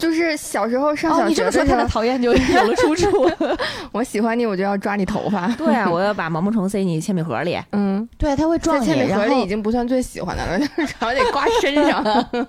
[0.00, 3.30] 就是小时候上小学的时候，他的讨厌就有了出处。
[3.92, 5.46] 我喜欢你，我就要抓你头发。
[5.58, 7.56] 对啊，我要把毛毛虫塞你铅笔盒里。
[7.72, 8.86] 嗯，对，他会撞你。
[8.86, 10.58] 铅笔盒里已经不算最喜欢的了，
[10.98, 12.02] 主要得挂身上。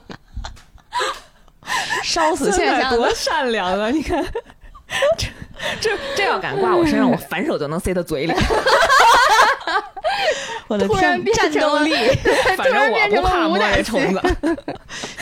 [2.03, 3.89] 烧死现象多善良啊！
[3.91, 4.25] 你看，
[5.17, 5.27] 这
[5.79, 8.33] 这这要敢挂我身上，我反手就能塞他嘴里。
[10.67, 11.93] 我的天，战斗力！
[12.57, 14.21] 反正我不怕摸这虫子，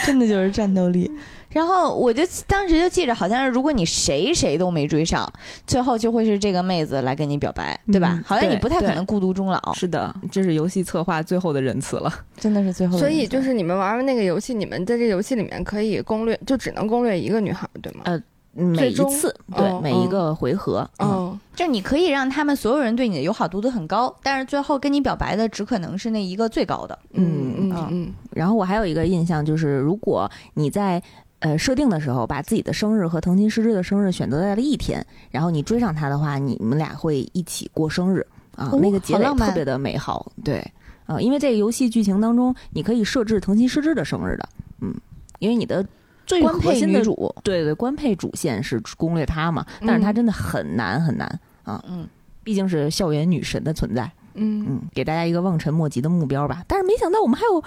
[0.05, 1.11] 真的就是战斗力。
[1.49, 5.31] 然后我就当时就记着，好像是如果你谁谁都没追上，
[5.65, 8.21] 最后就会是这个妹子来跟你表白，对吧？
[8.25, 9.73] 好像你不太可能孤独终老。
[9.73, 12.97] 是的，这是游戏策划最后的仁慈了，真的是最后。
[12.97, 18.01] 所以就是你们玩完那个游戏，你们在这游戏里面可以攻略，就只能攻略一个女孩，对吗？
[18.05, 18.21] 呃，
[18.53, 26.99] 每一次，对每一个回合，嗯，就你可以让他们所有人对你的友好度都很高，但是最后跟你表白的只可能是那一个最高的。
[27.13, 28.13] 嗯嗯嗯。
[28.31, 31.01] 然后我还有一个印象就是，如果你在
[31.39, 38.25] 呃，设定的时候把自己的生日和藤琴师之的生日选择在了一天，然后你追上他的话，你们俩会一起过生日
[38.55, 40.31] 啊，那个结尾特别的美好。
[40.43, 40.59] 对，
[41.05, 44.49] 啊，因为这个游戏剧情当中，你可以设置藤琴师之的生日的，
[44.81, 44.93] 嗯，
[45.39, 45.85] 因为你的
[46.25, 52.05] 最核心的主，对对，官配主线是攻略他嘛，但是他真的很难很难啊，嗯，
[52.43, 54.11] 毕竟是校园女神的存在。
[54.39, 56.63] 嗯嗯，给大家一个望尘莫及的目标吧。
[56.67, 57.61] 但是没想到我们还有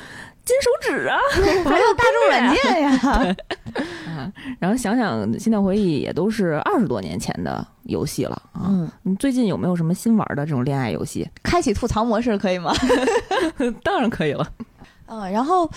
[0.44, 1.18] 金手指啊，
[1.68, 3.36] 还有大众软件呀。
[4.12, 8.66] 啊，然后想想《心跳回忆》也都是二十多年前的游戏了啊。
[8.68, 11.28] 嗯，你最近有没有什么新玩的这种恋爱游戏？
[11.42, 12.72] 开启吐槽模式可以吗？
[13.82, 14.46] 当然可以了。
[15.06, 15.70] 嗯，然后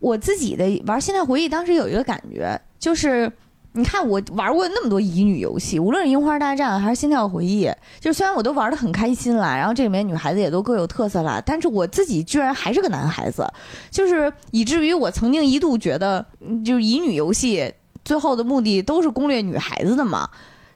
[0.00, 3.30] 我自己的玩《心跳回忆》，当时有一个感觉就是。
[3.72, 13.46] 你看我玩过那么多乙女游戏，无论是樱花大战还是心跳回忆，就虽然我都玩的很开心啦，然后这里面女孩子也都各有特色啦，但是我自己居然还是个男孩子，
[13.90, 16.26] 就是以至于我曾经一度觉得，
[16.64, 17.72] 就是乙女游戏
[18.04, 20.28] 最后的目的都是攻略女孩子的嘛。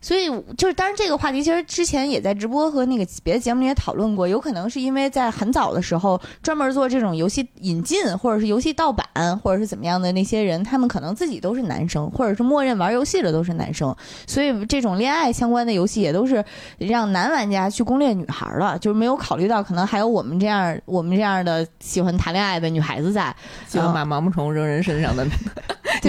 [0.04, 9.06] 所以就是，当然这个话题其实之前也在直播和那个别的节目里也讨论过，有可能是因为在很早的时候专门做这种游戏引进或者是游戏盗版
[9.38, 16.44] 或者是怎么样的那些人，他们可能自己都是男生，或者是默认玩游戏的都是男生，所以这种恋爱相关的游戏也都是
[16.76, 23.34] 让男玩家去攻略女孩了，就是没有考虑到可能还有我们这样我们这样的喜欢谈恋爱的女孩子在，
[23.66, 25.26] 喜欢把毛毛虫扔人身上的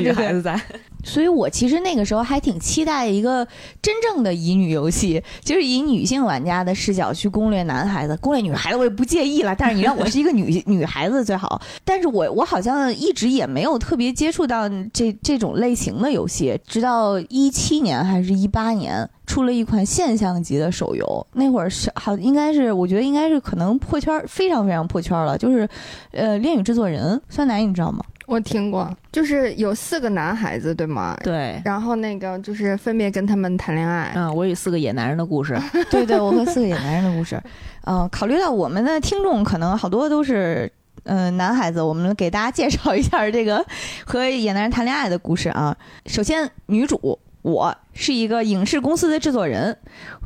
[0.01, 0.59] 女孩子在。
[1.03, 3.47] 所以我其实那个时候还挺期待一个
[3.79, 9.55] 真正的乙女游戏，就是以女性玩家的视角去攻略男孩子，攻略女孩子我也不介意了。
[9.55, 11.61] 但是你让我是一个女女孩子最好。
[11.83, 25.67] 但是我我好像一直也没有特别接触到这这种类型的游戏，直到一七年还是一八年出了一款现象级的手游，那会儿是好应该是我觉得应该是可能破圈非常非常破圈了，就是
[26.11, 28.03] 呃恋与制作人酸奶你知道吗？
[28.27, 31.15] 我听过，就是有四个男孩子，对吗？
[31.23, 31.61] 对。
[31.63, 34.13] 然后那个就是分别跟他们谈恋爱。
[34.15, 35.55] 嗯，我与四个野男人的故事。
[35.91, 37.39] 对对，我和四个野男人的故事。
[37.85, 40.71] 嗯，考虑到我们的听众可能好多都是
[41.03, 43.63] 嗯男孩子，我们给大家介绍一下这个
[44.03, 45.77] 和野男人谈恋爱的故事啊。
[46.07, 47.19] 首先，女主。
[47.45, 49.77] 我是一个影视公司的制作人，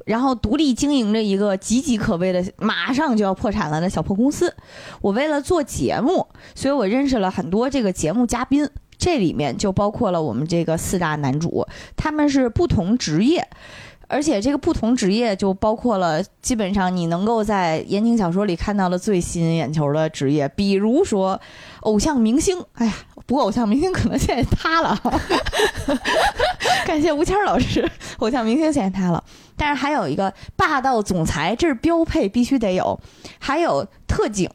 [0.06, 4.56] 然后独立经营着一个岌岌可危的、马上就要破产了的小破公司。
[5.02, 8.66] 我为了做节目，所以我认识了很多这个节目嘉宾，
[8.98, 13.46] 这里面就包括了我们这个四大男主，他们是不同职业，
[14.10, 21.40] 而且这个不同职业就包括了，基本上你能够在言情小说里看到的最吸引眼球的职业，比如说
[21.82, 22.60] 偶像明星。
[22.74, 22.94] 哎呀，
[23.28, 25.00] 不过偶像明星可能现在塌了，
[26.86, 29.24] 感谢吴谦老师，偶像明星现在塌了。
[29.56, 33.00] 但是还有一个霸道总裁，这是标配，必须得有。
[33.38, 34.50] 还有特警，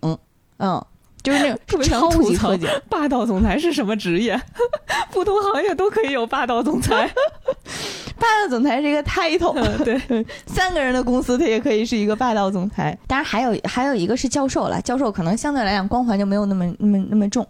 [0.59, 0.85] 嗯。
[1.25, 4.41] 就是那种 超级特警，霸道总裁是什么职业？
[5.11, 7.11] 不同行业都可以有霸道总裁。
[8.17, 12.97] 霸道总裁是一个 title，对，三个人的公司他也可以是一个霸道总裁。
[13.09, 17.47] 当然还有还有一个是教授了，教授可能相对来讲光环就没有那么那么那么重。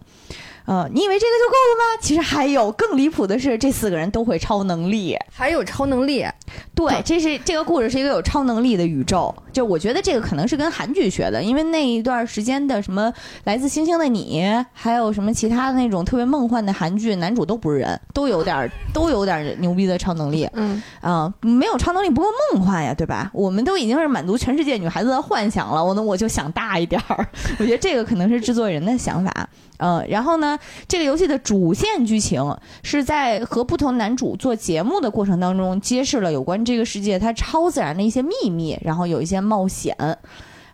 [0.65, 2.01] 呃，你以为这个就够了吗？
[2.01, 6.25] 其实还有更离谱的是，这四个人都会超能力，还有超能力。
[6.73, 9.33] 对，这是这个故事是一个有超能力的宇宙。
[9.53, 13.11] 就我觉得这个可能是跟韩剧学的，因为那一段时间的什么
[13.45, 20.45] 来自星星的你，还有什么其他的那种特别梦幻的韩剧，男主都不是人，都有点 都有点牛逼的超能力。
[20.53, 23.31] 嗯啊，没有超能力不够梦幻呀，对吧？
[23.33, 27.25] 我们都已经是满足全世界女孩子的幻想了，我那我就想大一点儿。
[27.57, 29.49] 我觉得这个可能是制作人的想法。
[29.77, 32.41] 嗯，然后呢，这个游戏的主线剧情
[32.81, 39.93] 是在和不同男主做节目的过程当中，揭示了有关这个世界它超自然的一些秘密，然后有一些冒险，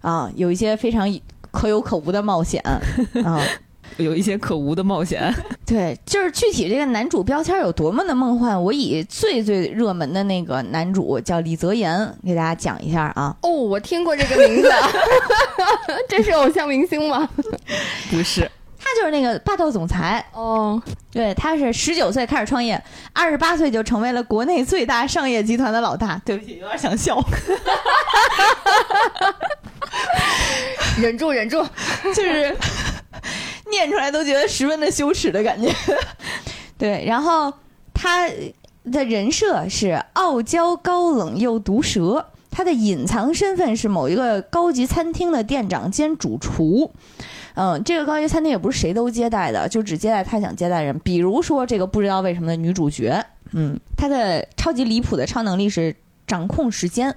[0.01, 1.07] 啊，有一些非常
[1.49, 2.61] 可有可无的冒险，
[3.23, 3.41] 啊，
[3.97, 5.33] 有一些可无的冒险。
[5.65, 13.35] 对，就是具体这个男主标签有多么的梦幻，我以最最热门的那个男主叫李泽言给大家讲一下啊。
[13.41, 14.69] 哦，我听过这个名字，
[16.09, 17.27] 这是偶像明星吗？
[18.11, 18.51] 不是。
[18.91, 22.81] 他就是那个霸道总裁哦，对，他是十九岁开始创业，
[23.13, 26.21] 二十八岁就成为了国内最大商业集团的老大。
[26.25, 27.17] 对不起，有点想笑，
[30.99, 31.65] 忍住，忍住，
[32.13, 32.53] 就是
[33.69, 35.73] 念出来都觉得十分的羞耻的感觉。
[36.77, 37.53] 对，然后
[37.93, 38.27] 他
[38.91, 46.91] 的人设是傲娇、高冷又毒舌，他的隐藏身份是某一个高级餐厅的店长兼主厨。
[47.63, 50.97] 嗯，这个高级餐厅也不是谁都接待的，就只接待他想接待人。
[51.03, 55.95] 比如说这个不知道为什么的女主角，嗯，她的超级离谱的超能力是
[56.25, 57.15] 掌控时间，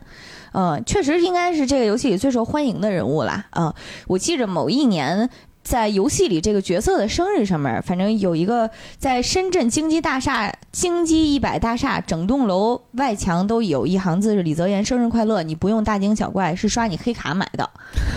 [0.53, 3.47] 嗯，确实应该是这个游戏里最受欢迎的人物啦。
[3.53, 3.73] 嗯，
[4.07, 5.31] 我记着某一年
[5.63, 17.71] 在游戏里这个角色的生日上面，反正有一个在深圳京基大厦京基一百大厦整栋楼外墙都有一行字是李泽言生日快乐，你不用大惊小怪，是刷你黑卡买的。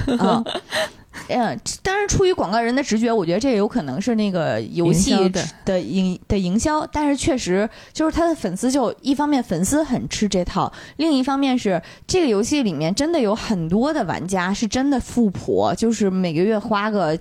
[0.20, 0.44] 嗯，
[1.82, 5.14] 当然出于广告人的直觉，我觉得这有可能是那个游戏
[5.66, 6.86] 的营的营销。
[6.88, 17.18] 但是确实，就是他的粉丝就一方面粉丝很吃这套，另一方面是这个游戏里面真的有很多的玩家是真的富婆，就是每个月花个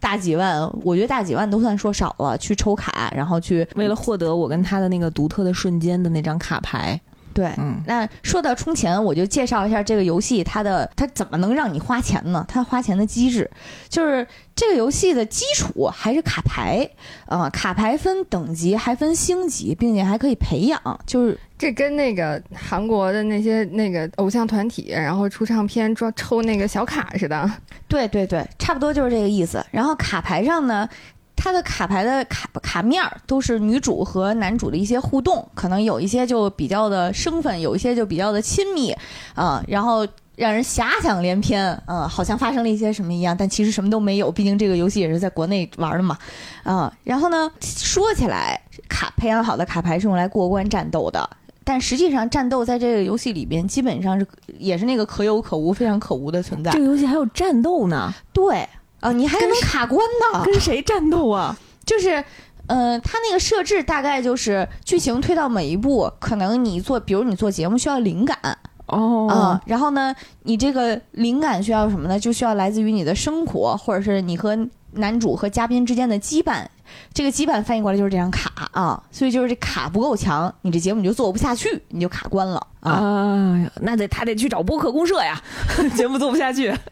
[0.00, 7.00] 大几万，我觉得大几万都算说少了，去抽卡，然后去为了获得我跟他的那个独特的瞬间的那张卡牌。
[7.34, 12.44] 对，嗯，那说到充钱，我就介绍一下这个游戏，它的它怎么能让你花钱呢？
[12.48, 13.50] 它花钱的机制
[13.88, 16.88] 就是这个游戏的基础还是卡牌，
[17.26, 27.50] 啊，卡牌分等级，还分星级，并且还可以培养，就是这跟那个韩国的那些那个偶像团体，然后出唱片装抽那个小卡似的。
[27.88, 29.64] 对对对，差不多就是这个意思。
[29.72, 30.88] 然后卡牌上呢。
[31.36, 38.94] 它的卡牌的卡卡面儿都是女主和男主的一些互动，可能有一些就比较的生分，有一些就比较的亲密，
[39.34, 46.16] 啊，然后让人遐想连篇，嗯，好像发生了一些什么一样，但其实什么都没有，毕竟这个游戏也是在国内玩的嘛，
[46.62, 51.28] 啊，然后呢，说起来，卡培养好的卡牌是用来过关战斗的，
[51.62, 54.26] 但实际上战斗在这个游戏里边基本上是
[54.58, 56.70] 也是那个可有可无，非常可无的存在。
[56.70, 58.14] 这个游戏还有战斗呢？
[58.32, 58.66] 对。
[59.04, 60.00] 啊，你还能卡关
[60.32, 60.42] 呢？
[60.42, 61.54] 跟谁战斗啊？
[61.84, 62.24] 就是，
[62.68, 68.38] 呃，他那个设置大概就是剧情推到每一步，可能你做，比如你做节目需要灵感
[68.86, 70.14] 哦，啊，然后呢，
[70.44, 72.18] 你这个灵感需要什么呢？
[72.18, 74.56] 就需要来自于你的生活，或者是你和
[74.92, 76.64] 男主和嘉宾之间的羁绊。
[77.12, 83.70] 这个羁绊翻译过来就是这张卡啊，所以就是这卡不够强，你这节目你就做不下去，你就卡关了啊。
[83.82, 85.38] 那得他得去找播客公社呀，
[85.94, 86.72] 节目做不下去。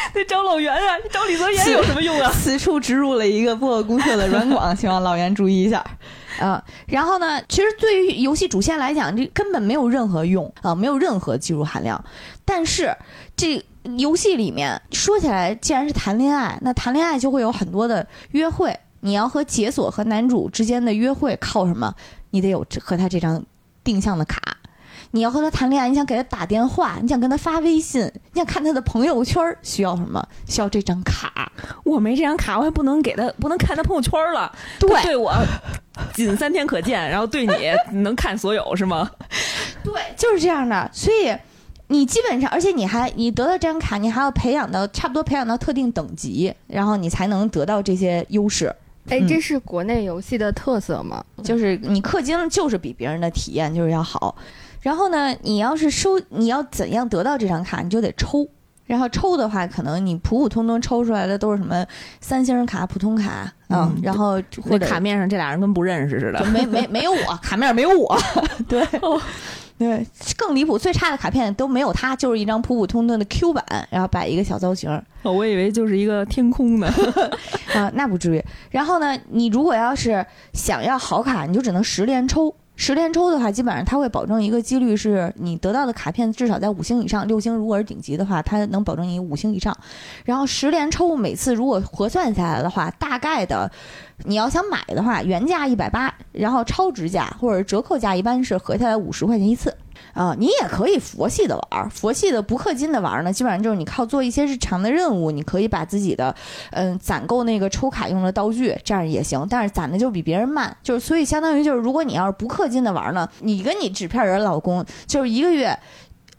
[0.14, 0.96] 得找老袁啊！
[1.10, 2.30] 找李泽言有什么用啊？
[2.32, 5.84] 此处植入了一个播客公社的软广， 希望老袁注意一下。
[6.38, 12.02] 啊，然后呢，其实对于游戏主线来讲，这根本没有任何用啊，没有任何技术含量。
[12.44, 12.96] 但是
[13.36, 13.60] 这
[13.96, 18.78] 游戏里面说起来，既然是谈恋爱，那谈恋爱就会有很多的约会。
[19.00, 21.94] 你要和解锁和男主之间的约会靠什么？
[22.30, 23.42] 你得有和他这张
[23.82, 24.57] 定向的卡。
[25.12, 30.22] 你要和他谈恋爱，你想给他打电话，你想跟他发微信，你想看他的朋友圈，需要什么？
[30.46, 31.50] 需要这张卡。
[31.84, 34.52] 我没这张卡，我还不能给他，不能看他朋友圈了。
[34.78, 35.32] 对，对我
[36.12, 39.10] 仅三天可见，然后对你能看所有是吗？
[39.82, 40.90] 对就是这样的。
[40.92, 41.34] 所以
[41.86, 48.66] 你基本上，而且你还你得到这张卡，你还要培养到差不多培养到特定等级，然后你才能得到这些优势。
[49.08, 51.24] 哎，嗯这是国内游戏的特色吗？
[51.42, 54.36] 就是你氪金就是比别人的体验就是要好。
[54.80, 58.48] 然后呢，你要是收，你要怎样得到这张卡，你就得抽。
[58.86, 61.84] 然后抽的话，可能你普普通通抽出来的都是什么
[62.22, 66.42] 三星卡、普通卡，嗯，嗯然后或者卡面上这俩人跟不认识似的。
[66.46, 68.18] 没没没有我，卡面没有我，
[68.66, 68.82] 对，
[69.76, 70.06] 对，
[70.38, 74.90] 更离谱，最差的卡片都没有它，就是一张普普通通的 Q 版，然后摆一个小造型，
[75.22, 76.90] 哦我以为就是一个天空呢。
[77.76, 78.42] 啊，那不至于。
[78.70, 80.24] 然后呢，你如果要是
[80.54, 82.54] 想要好卡，你就只能十连抽。
[82.80, 89.76] 十连抽的话，基本上它会保证一个几率是你得到的卡片至少在五星以上，六星如果是顶级的话，它能保证你五星以上。
[90.24, 93.68] 然后十连抽每次如果核算下来的话，大概的
[94.24, 99.76] 你要想买的话，原价一百八，然后超值价或者折扣价一般是合下来五十块钱一次。
[100.12, 106.34] 啊、你也可以佛系的玩儿，佛系的不氪金的玩儿呢，基本上就是你靠做一些日常的任务，你可以把自己的
[106.70, 109.46] 嗯，攒够那个抽卡用的道具，这样也行。
[109.48, 115.78] 但是攒的就比别人慢，就是所以相当于就是，如果你要是不氪金的玩儿呢，你跟你纸片人老公就是一个月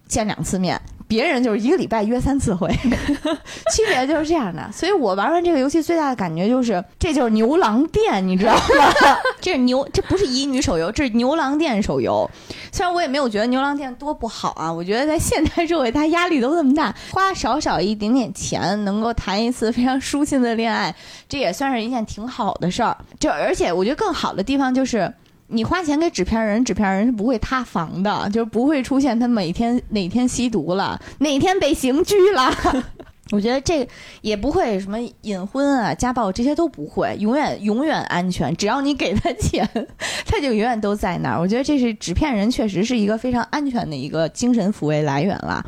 [0.08, 2.70] 见两次面，别人就是一个礼拜约三次会，
[3.74, 4.70] 区别就是这样的。
[4.72, 8.94] 所以我玩完这个游戏最大的感觉就是，这就是牛郎店，你知道吗？
[9.42, 12.30] 这是牛，这不是乙女手游，这是牛郎店手游。
[12.72, 20.96] 虽然我也没有觉得牛郎店多不好啊，我觉得在现代社会，大家压力都这么大，花少少一点点钱能够谈一次非常舒心的恋爱，
[21.28, 22.96] 这也算是一件挺好的事儿。
[23.20, 25.12] 就而且我觉得更好的地方就是。
[25.50, 32.52] 你花钱给纸片人，纸片人是不会塌房的，就是不会出现他每天哪天吸毒了，哪天被刑拘了。
[33.32, 33.88] 我觉得这
[34.22, 38.56] 也不会什么隐婚啊、家暴这些都不会，永远永远安全。
[38.56, 39.68] 只要你给他钱，
[40.26, 41.40] 他就永远都在那儿。
[41.40, 45.64] 我觉得这是纸片人，确实是一个非常安全的一个精神抚慰来源啦。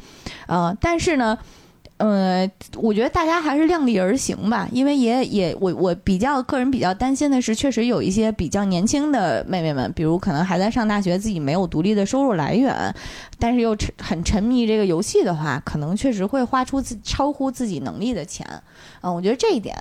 [0.48, 1.38] 呃，但是呢，
[2.02, 12.94] 呃，我觉得大家还是量力而行吧，因为也也我我比较个人比较担心的是，确实有一些比较年轻的妹妹们，比如可能还在上大学，自己没有独立的收入来源，
[13.38, 18.46] 但是又沉很沉迷这个游戏的话，可能确实会花出自超乎自己能力的钱。
[19.02, 19.76] 嗯，我觉得这一点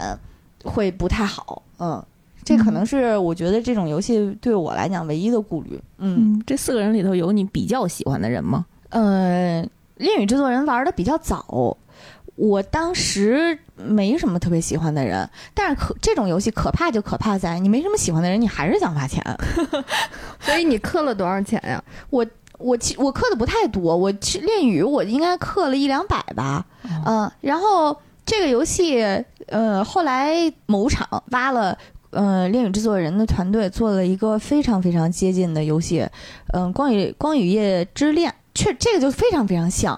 [0.62, 1.62] 会不太好。
[1.78, 2.04] 嗯。
[2.42, 5.78] 这可能是我觉得这种游戏对我来讲唯一的顾虑。
[5.98, 8.64] 嗯嗯，这四个人里头有你比较喜欢的人吗？
[8.88, 9.64] 呃，
[9.96, 11.76] 恋与制作人玩的比较早，
[12.40, 19.22] 我当时没什么特别喜欢的人，但是可这种游戏可怕就可怕在你没什么喜欢的人，你还是想花钱。
[20.40, 21.82] 所以你氪了多少钱呀？
[22.08, 22.24] 我
[22.78, 26.64] 其我氪的不太多，我去恋与我应该氪了一两百吧，
[27.06, 29.02] 嗯、然后这个游戏
[29.48, 30.34] 呃后来
[30.64, 31.76] 某厂挖了。
[32.12, 36.04] 呃，恋与制作人的团队做了一个非常非常接近的游戏，
[36.54, 39.94] 嗯、光与光与夜之恋，确这个就非常非常像。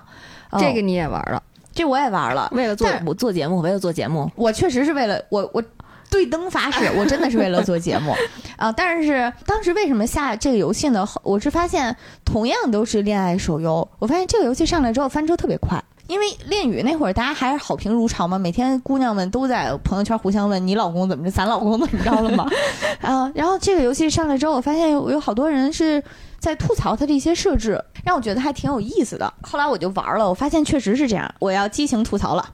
[0.51, 1.43] 哦这个你也玩了？
[1.75, 5.63] 这我也玩了，为了做我做节目，为了做节目，我确实是为了我我
[6.11, 8.15] 对灯发誓， 我真的是为了做节目
[8.57, 8.71] 啊！
[8.73, 11.07] 但是当时为什么下这个游戏呢？
[11.07, 15.83] 后我是发现同样都是恋爱手游，我发现这个游戏上来之后翻车特别快。
[16.13, 22.47] 因为恋与那会儿大家还是好评如潮嘛，每天姑娘们都在朋友圈互相问你老公怎么着，咱老公怎么着了嘛。
[23.01, 26.05] 啊，然后这个游戏上来之后，我发现有有好多人是
[26.39, 29.33] 在吐槽它的一些设置，让我觉得还挺有意思的。
[29.41, 31.35] 后来我就玩了，我发现确实是这样。
[31.39, 32.47] 我要激情吐槽了。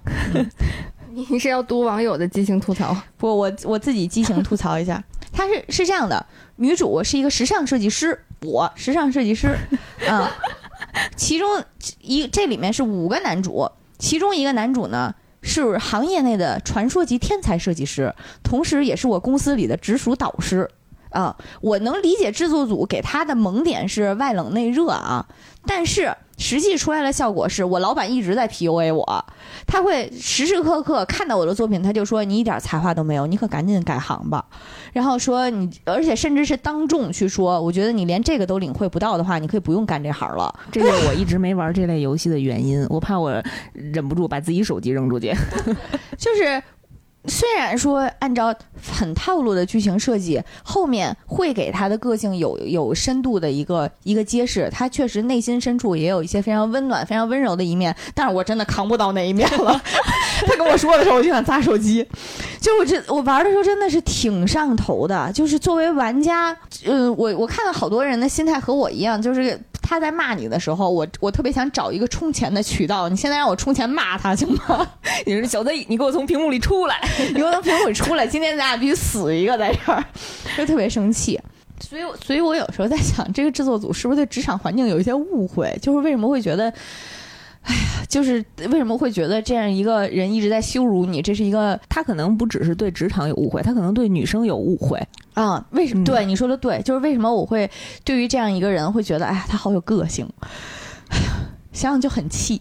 [1.11, 2.97] 你是要读网友的激情吐槽？
[3.17, 5.03] 不，我我自己激情吐槽一下，
[5.33, 9.49] 她是是这样的，女主是一个时尚设计师，我时尚设计师，
[10.07, 10.31] 啊、
[11.17, 11.63] 其中
[12.01, 20.71] 一这里面是五个男主，其中一个男主呢是行业内的传说级天才设计师，同时也是我公司里的直属导师。
[21.11, 25.27] 啊，我能理解制作组给他的萌点是外冷内热啊，
[25.67, 29.25] 但是实际出来的效果是我老板一直在 PUA 我，
[29.67, 34.45] 他会时时刻刻看到我的作品，他就说你一点才华都没有，你可赶紧改行吧。
[34.93, 40.55] 然后说你，而且甚至是当众去说，我觉得你连这个都领会不到的话，你可以不用干这行了。
[40.71, 42.87] 这就是我一直没玩这类游戏的原因。
[42.89, 43.43] 我怕我
[43.73, 45.35] 忍不住把自己手机扔出去。
[46.17, 46.63] 就是
[47.27, 48.55] 虽然说按照
[48.97, 59.79] 很套路的剧情设计，后面会给他的个性有有深度的一个一个揭示，他确实内心深处也有一些非常温暖、非常温柔的一面，但是我真的扛不到那一面了。
[60.47, 62.07] 他跟我说的时候，我就想砸手机。
[62.61, 73.09] 就我这我玩的时候真的是挺上头的，就是作为玩家，呃，我我看到好多人的心态和我一样，就是他在骂你的时候，我我特别想找一个充钱的渠道。
[73.09, 74.87] 你现在让我充钱骂他行吗？
[75.27, 77.08] 你说小 Z，你给我从屏幕里出来！
[77.29, 80.05] 你给我从屏幕里出来，今天咱俩必须死一个在这儿，
[80.57, 81.39] 就特别生气。
[81.81, 85.77] 所以，所以我有时候在想，这个制作组是不是对职场环境有一些误会？
[85.81, 86.69] 就是为什么会觉得，
[87.63, 91.23] 哎呀，就是为什么会觉得这样一个人一直在羞辱你？
[91.23, 95.01] 这是一个他可能不只是对职场有误会，他可能对女生有误会。
[95.35, 96.03] 啊，为什么？
[96.03, 97.71] 嗯对你说的对，就是为什么我会
[98.03, 100.29] 对于这样一个人会觉得，哎呀，他好有个性，
[101.11, 101.38] 哎呀，
[101.79, 102.61] 想想就很气。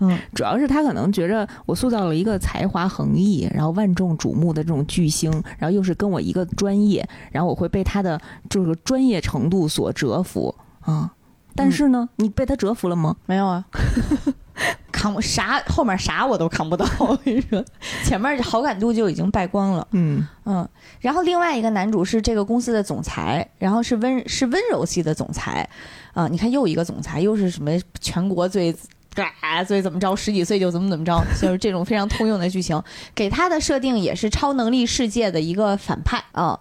[0.00, 11.12] 嗯，主要是他可能觉着我塑造了一个才华横溢，然后万众瞩目的这种巨星，然后又是跟我一个专业，然后我会被他的这个专业程度所折服啊。
[11.54, 13.16] 但是呢，你被他折服了吗？
[13.26, 13.64] 没有啊，
[14.92, 16.86] 扛不啥，后面啥我都扛不到。
[16.98, 17.64] 我跟你说，
[18.04, 19.86] 前面好感度就已经败光了。
[19.92, 20.68] 嗯嗯，
[21.00, 25.68] 然后另外一个男主是这个公司的总裁，然后是温是温柔系的总裁，
[26.18, 28.74] 啊、你看又一个总裁，又是什么全国最。
[29.40, 32.80] 啊，最怎么着，十几岁就怎么怎么着，就是这种非常通用的剧情。
[33.14, 36.58] 给他的设定也是超能力世界的一个反派啊、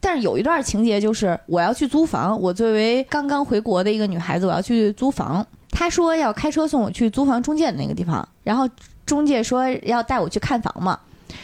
[0.00, 5.46] 但是有一段情节就是我要去租房，我作为刚刚回国的一个女孩子，我要去租房。
[5.70, 8.68] 他说要开车送我去租房中介的那个地方，然后
[9.06, 10.98] 中介说要带我去看房嘛。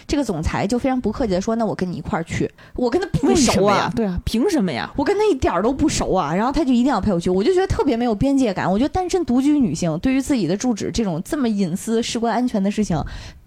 [0.07, 4.91] 这个总裁就非常不客气的说：“那我跟你一块儿去。”我跟他不熟啊？，对啊，凭什么呀？
[4.97, 8.71] 我跟他一点儿都不熟啊，然后他就一定要陪我去，我就觉得特别没有边界感。
[8.71, 13.03] 我觉得单身独居女性对于自己的住址这种这么隐私、事关安全的事情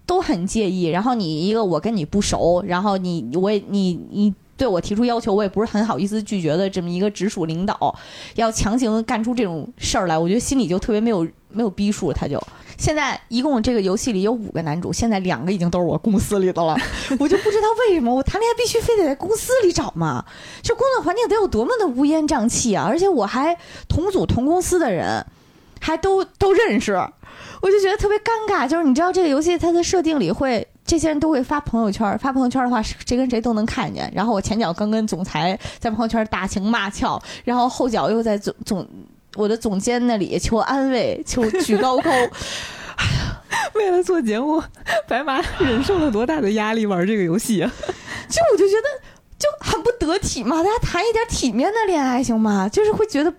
[0.06, 0.86] 都很介意。
[0.86, 7.94] 然后你一个我跟你不熟，然后你我也你你对我提出要求，我也不是很好意思拒绝的这么一个直属领导，
[8.36, 12.12] 要强行干出这种事儿来，我觉得心里就特别没有没有逼数。
[12.12, 12.40] 他就
[12.76, 16.76] 现在一共这个游戏里有五个男主，现在两个已经都是我公司里的了，
[17.18, 20.24] 我就不知道为什么我谈恋爱必须非得在公司里找嘛。
[20.62, 22.84] 这工作环境得有多么的乌烟瘴气啊！
[22.88, 23.56] 而且我还
[23.88, 25.24] 同组同公司的人，
[25.80, 26.92] 还都都认识，
[27.62, 28.66] 我就觉得特别尴尬。
[28.68, 34.10] 就是你知道这个游戏它的设定里会，这些人都会发朋友圈，发朋友圈的话，谁跟谁都能看见。
[34.14, 38.86] 然后我前脚刚跟总裁在朋友圈打情骂俏，然后后脚又在总总
[39.34, 42.10] 我的总监那里求安慰， 求举高高。
[43.74, 44.62] 为了做节目，
[45.08, 47.70] 白马忍受了多大的压力玩这个游戏啊？
[48.28, 48.88] 就我就觉得
[49.38, 52.68] 就很不得体嘛，大家谈一点体面的恋爱行吗？
[52.68, 53.32] 就是会觉得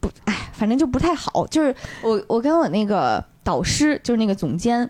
[0.00, 1.46] 不，哎，反正就不太好。
[1.46, 4.88] 就是我我跟我那个导师，就是那个总监。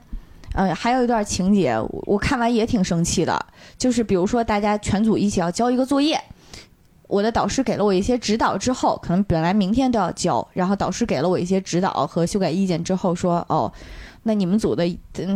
[0.54, 3.46] 呃，还有一段情节，我我看完也挺生气的。
[3.76, 6.20] 就是比如说，大家全组一起要交一个作业，
[7.08, 13.72] 我的导师给了我一些指导之后，可能本来明天都要交，然后导师给了我一些指导和修改意见之后说，哦，
[14.22, 14.86] 那你们组的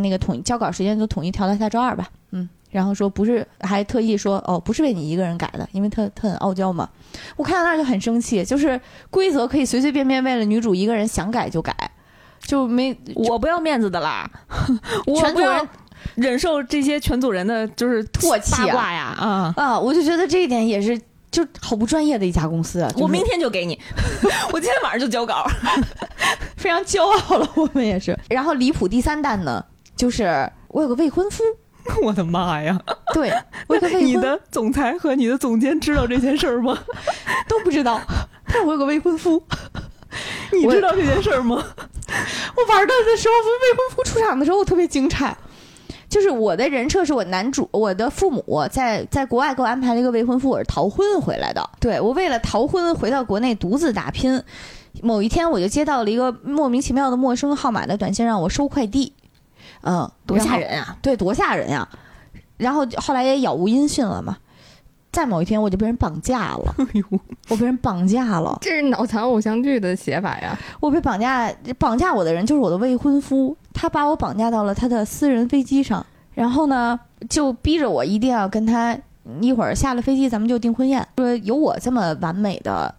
[0.01, 6.87] 那个统一交稿时间就统一调到下周二吧，嗯，然后说不是，还特意说哦，不是为你一个人改的，因为他他很傲娇嘛。
[7.35, 11.75] 我看到那儿就很生气，就是规则可以随随便便为了女主一个人想改就改，
[12.41, 14.29] 就没我不要面子的啦，
[15.07, 15.65] 我不要
[16.15, 19.53] 忍受这些全组人的就是唾弃啊八卦呀啊！
[19.57, 20.99] 啊，我就觉得这一点也是
[21.33, 22.89] 就好不专业的一家公司啊。
[22.91, 23.77] 就是我明天就给你，
[24.53, 25.45] 我今天晚上就交稿。
[26.55, 28.17] 非常骄傲了，我们也是。
[28.29, 29.65] 然后离谱第三弹呢，
[29.97, 31.43] 就是我有个未婚夫，
[32.01, 32.79] 我的妈呀！
[33.13, 33.33] 对
[33.67, 36.77] 我有个未婚你的总裁和你的总监知道这件事儿吗？
[37.49, 37.99] 都不知道，
[38.45, 39.43] 但是我有个未婚夫。
[40.51, 41.55] 你知道这件事儿吗？
[42.55, 45.33] 我玩到的时候，未婚夫出场的时候，我特别惊诧。
[46.13, 51.67] 就是我的人设是我男主，我的父母在在国外给我安排了一个未婚夫，我是逃婚回来的。
[51.79, 54.39] 对我为了逃婚回到国内独自打拼，
[55.01, 59.11] 某一天我就接到了一个莫名其妙的陌生号码的短信，让我收快递。
[59.81, 60.95] 嗯，多吓人啊！
[61.01, 61.89] 对，多吓人呀！
[62.57, 64.37] 然后后来也杳无音讯了嘛。
[65.11, 68.55] 在某一天，我就被人绑架了， 哎呦，我被人绑架了。
[68.61, 70.55] 这是脑残偶像剧的写法呀！
[70.79, 76.99] 我被绑架，绑架我的人就是我的未婚夫，他把我绑架到了他的私人飞机上，然后呢，
[77.29, 78.97] 就逼着我一定要跟他
[79.41, 82.93] 一会儿下了飞机咱们就订婚宴，说有我这么完美的。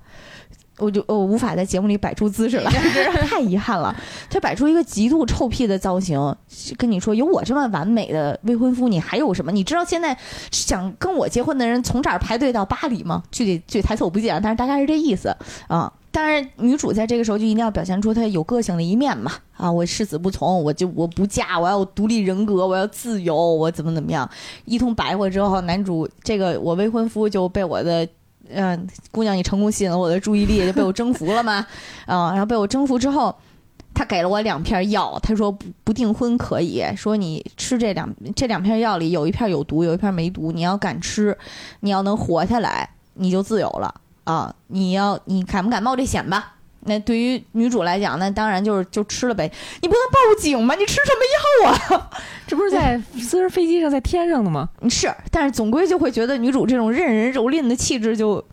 [0.79, 2.69] 我就我无法在节目里摆出姿势来，
[3.31, 3.95] 太遗憾了。
[4.29, 6.35] 他摆出一个极度臭屁的造型，
[6.77, 9.53] 跟你说有我这么完美的未婚夫，你还有什么？
[9.53, 10.19] 你知道现在
[10.51, 13.23] 想跟我结婚的人从这儿排队到巴黎吗？
[13.31, 15.37] 具体具体台词我不记得了，但是大概是这意思
[15.69, 15.93] 啊。
[16.15, 19.33] 当然，女主在这个时候就一定要表现出她有个性的一面嘛！
[19.57, 24.31] 啊，我誓死不从，我就我不嫁，我要独立人格，我要自由，我怎么怎么样，
[24.65, 28.07] 一通白话之后，男主这个我未婚夫就被我的。
[28.51, 31.67] 嗯、姑娘，你成功吸引了我的注意力，就被我征服了嘛？
[32.05, 33.35] 啊、然后被我征服之后，
[33.95, 41.35] 他给了我两片药，他说不不订婚可以，说你吃这两这两片药里有一片有毒，有一片没毒，你要敢吃，
[41.81, 44.55] 你要能活下来，你就自由了啊！
[44.69, 46.53] 你要你敢不敢冒这险吧？
[46.87, 49.51] 那对于女主来讲，那当然就是就吃了呗，
[49.81, 50.75] 你不能报警吧？
[50.75, 52.11] 你吃什么药啊？
[52.47, 54.69] 这不是在 私人飞机上，在天上的吗？
[54.91, 58.45] 是，但是总归就会觉得女主这种任人蹂躏的气质就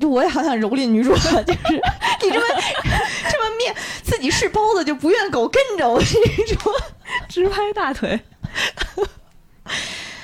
[0.00, 1.36] 就我也好想蹂躏女主，就是
[2.22, 2.62] 你这么
[3.30, 6.72] 这么面自己是包子就不愿狗跟着我这种，
[7.28, 8.18] 直拍大腿。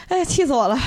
[0.08, 0.78] 哎，气死我了！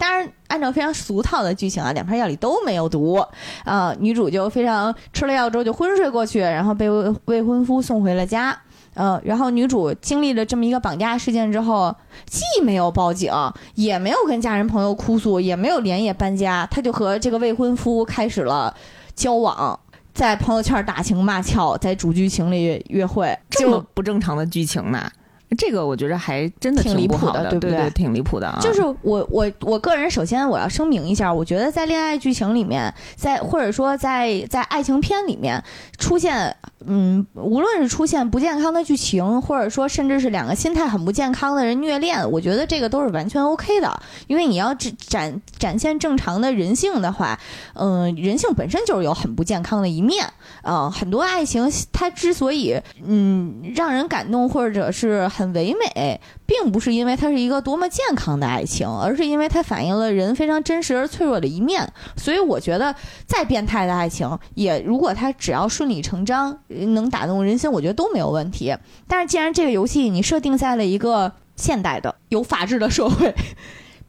[0.00, 3.22] 当然，按照非常俗套的剧情啊，两片药里都没有毒
[3.64, 6.88] 啊、女主就非常吃了药之后就昏睡过去，然后被
[7.26, 8.58] 未婚夫送回了家。
[8.94, 11.94] 呃，然后女主经历了这么一个绑架事件之后，
[12.24, 13.30] 既没有报警，
[13.74, 18.74] 也没有跟家人朋友哭诉，也没有连夜搬家，她就和这个未婚夫开始了
[19.14, 19.78] 交往，
[20.14, 25.10] 在朋友圈打情骂俏，在主剧情里约会，这么不正常的剧情呢？
[25.58, 28.58] 这个我觉得还真的挺离谱的，对不对对挺离谱的啊。
[28.62, 35.62] 就是我我我个人，首先我要声明一下，我觉得在恋爱剧情里面，在或者说在在爱情片里面
[35.98, 36.54] 出现，
[36.86, 47.38] 嗯，无论是出现不健康的剧情，或者说甚至是两个心态很不健康的人虐恋，我觉得这个都是完全 OK 的，因为你要展展展现正常的人性的话，
[47.74, 50.24] 嗯、人性本身就是有很不健康的一面，
[50.62, 61.90] 啊、很多爱情它之所以嗯让人感动或者是很很唯美，并不是因为它是一个多么健康的爱情，而是因为它反映了人非常真实而脆弱的一面。
[62.14, 62.94] 所以我觉得，
[63.26, 68.76] 再变态的爱情，也如果它只要顺理成章，能打动人心，我觉得都没有问题。
[69.08, 73.34] 但是既然这个游戏你设定在了一个现代的有法治的社会。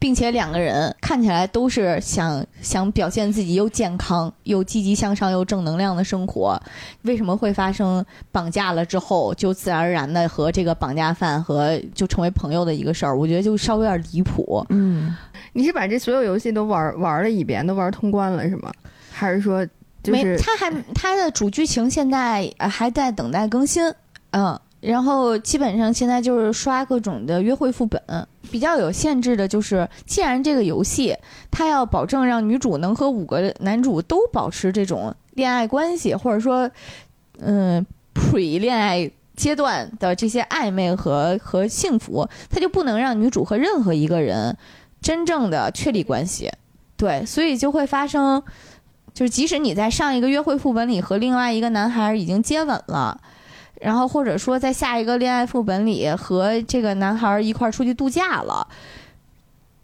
[0.02, 6.60] 并且两个人看起来都是想想表现自己又健康又积极向上又正能量的生活，
[7.02, 13.16] 为什么会发生绑架了之后就自然而然的和这个绑架犯和就成为朋友的一个事儿？
[13.16, 14.66] 我觉得就稍微有点离谱。
[14.70, 15.16] 嗯，
[15.52, 18.72] 你是把这所有游戏都玩玩了一遍，都玩通关了是吗？
[19.12, 19.64] 还是说
[20.02, 23.84] 就是没，他还他的主剧情现在呃还在等待更新，
[24.32, 28.02] 嗯，然后基本上现在就是刷各种的约会副本。
[28.50, 31.16] 比较有限制的就是，既然这个游戏
[31.50, 36.70] 它要保证让女主能和五个男主都保持这种恋爱关系，或者说，
[37.38, 44.54] 嗯，pre 恋爱阶段的这些暧昧和和幸福，它就不能让女主和任何一个人
[45.00, 46.50] 真正的确立关系。
[46.98, 48.42] 对，所以就会发生。
[49.14, 53.20] 就是即使你在上一个约会副本里和另外一个男孩已经接吻了，
[53.82, 58.66] 然后或者说在下一个恋爱副本里和这个男孩一块儿出去度假了，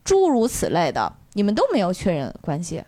[0.04, 2.84] 诸如此类的，你们都没有确认关系。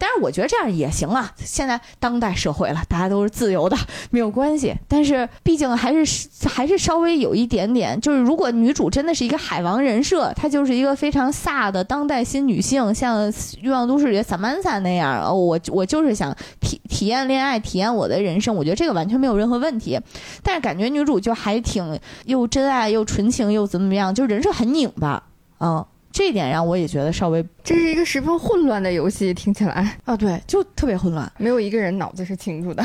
[0.00, 3.76] 但是我觉得这样也行啊，现在当代社会了，大家都是自由的，
[4.10, 4.74] 没有关系。
[4.88, 13.30] 但是毕竟还是还是稍微有一点点，就是如果女主真的是一个海王人设，她就是一个非常飒的当代新女性，像
[13.60, 20.00] 《欲望都市》里的萨曼萨那样，哦，我我就是想体体验恋爱，体验我的人生，我觉得这个完全没有任何问题。
[20.42, 25.22] 但是感觉女主就还挺又真爱又纯情又怎么样，就人设很拧巴，
[25.60, 31.30] 嗯，这一点让我也觉得稍微这是一个十分混乱的游戏，听起来啊，对，就特别混乱。
[31.38, 32.84] 没有一个人脑子是清楚的。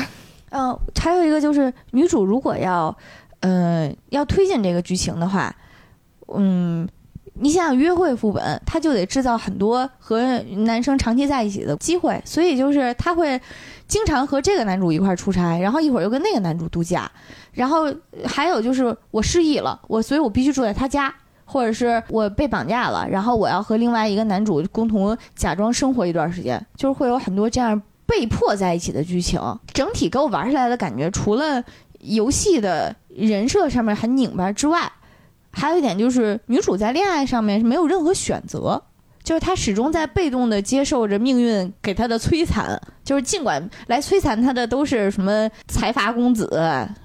[0.50, 2.96] 嗯，还有一个就是女主如果要，
[3.40, 5.54] 呃，要推进这个剧情的话，
[6.28, 6.88] 嗯，
[7.34, 13.38] 你想想约会副本，她就得制造很多和男生长期在一起的机会，所以就是她会
[13.88, 17.10] 经常和这个男主一块儿出差，然后一会儿又跟那个男主度假，
[17.52, 17.92] 然后
[18.24, 21.12] 还有就是我失忆了，我所以我必须住在他家。
[21.46, 29.40] 或者是我被绑架了，然后我要和另外一个男主共同假装生活一段时间，就是会有很多这样被迫在一起的剧情。
[29.72, 31.62] 整体给我玩下来的感觉，除了
[32.00, 34.92] 游戏的人设上面很拧巴之外，
[35.52, 38.82] 还有一点就是女主在恋爱上面是没有任何选择。
[39.22, 46.48] 就是她始终在被动的接受着命运给她的摧残，就是尽管来摧残她的都是什么财阀公子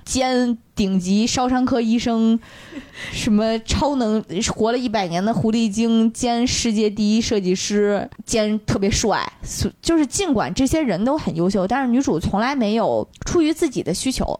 [0.06, 2.40] 兼顶级烧伤科医生，
[3.14, 4.20] 什么超能
[4.52, 9.32] 活了一百年的狐狸精兼世界第一设计师兼特别帅，
[9.80, 14.40] 就是尽管这些人都很优秀，但是女主从来没有出于自己的需求。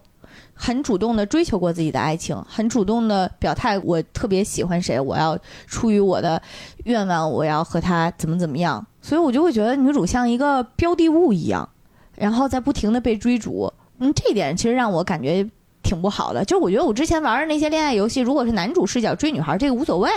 [0.52, 5.38] 很主动的追求过自己的爱情，很主动的表态，我特别喜欢谁，我要
[5.68, 6.42] 出于我的
[6.86, 11.68] 愿望，我要和他怎么怎么样，所以我就会觉得女主像一个标的物一样，
[12.16, 15.48] 然后在不停的被追逐，嗯，这一点其实让我感觉
[15.82, 16.44] 挺不好的。
[16.44, 20.10] 就是我觉得我之前玩的那些恋爱游戏，如果是男主视角追女孩，这个无所谓，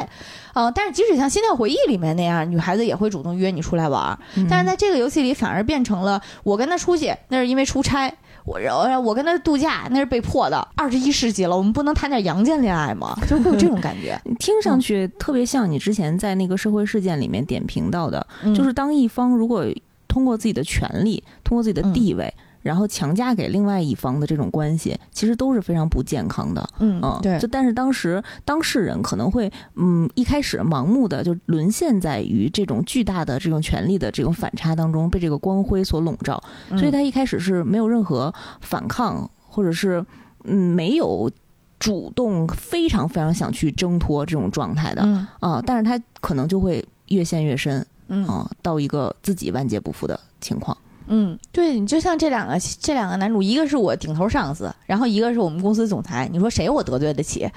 [0.54, 4.18] 嗯、但是即使像《心跳回忆》里面那样，女孩子也会主动约你出来玩，
[4.50, 8.14] 但是在这个游戏里反而变成了我跟他出去，那是因为出差。
[8.46, 13.18] 我我我跟他度假那是被迫的，二十一世纪了，我们不能谈点阳间恋爱吗？
[13.28, 19.66] 就会有这种感觉， 听上去特别像你之前在那个社会事件里面点评到的，嗯就是当一方如果
[20.08, 22.32] 通过自己的权利，通过自己的地位，
[22.66, 26.68] 然后强加给另外一方的这种关系，其实都是非常不健康的。
[26.80, 40.04] 嗯嗯，对就但是当时当事人可能会，嗯，一开始盲目的就沦陷在于这种巨大的这种权力的这种反差当中，被这个光辉所笼罩，嗯所以他一开始是没有任何反抗，或者是
[40.46, 41.30] 嗯没有
[41.78, 50.76] 主动非常非常想去挣脱这种状态的嗯啊，但是他可能就会越陷越深嗯啊，到一个自己万劫不复的情况。
[51.08, 56.30] 嗯，对你就像这两个这两个男主，一个是我顶头上司，然后一个是我们公司总裁。
[56.32, 57.50] 你说谁我得罪得起？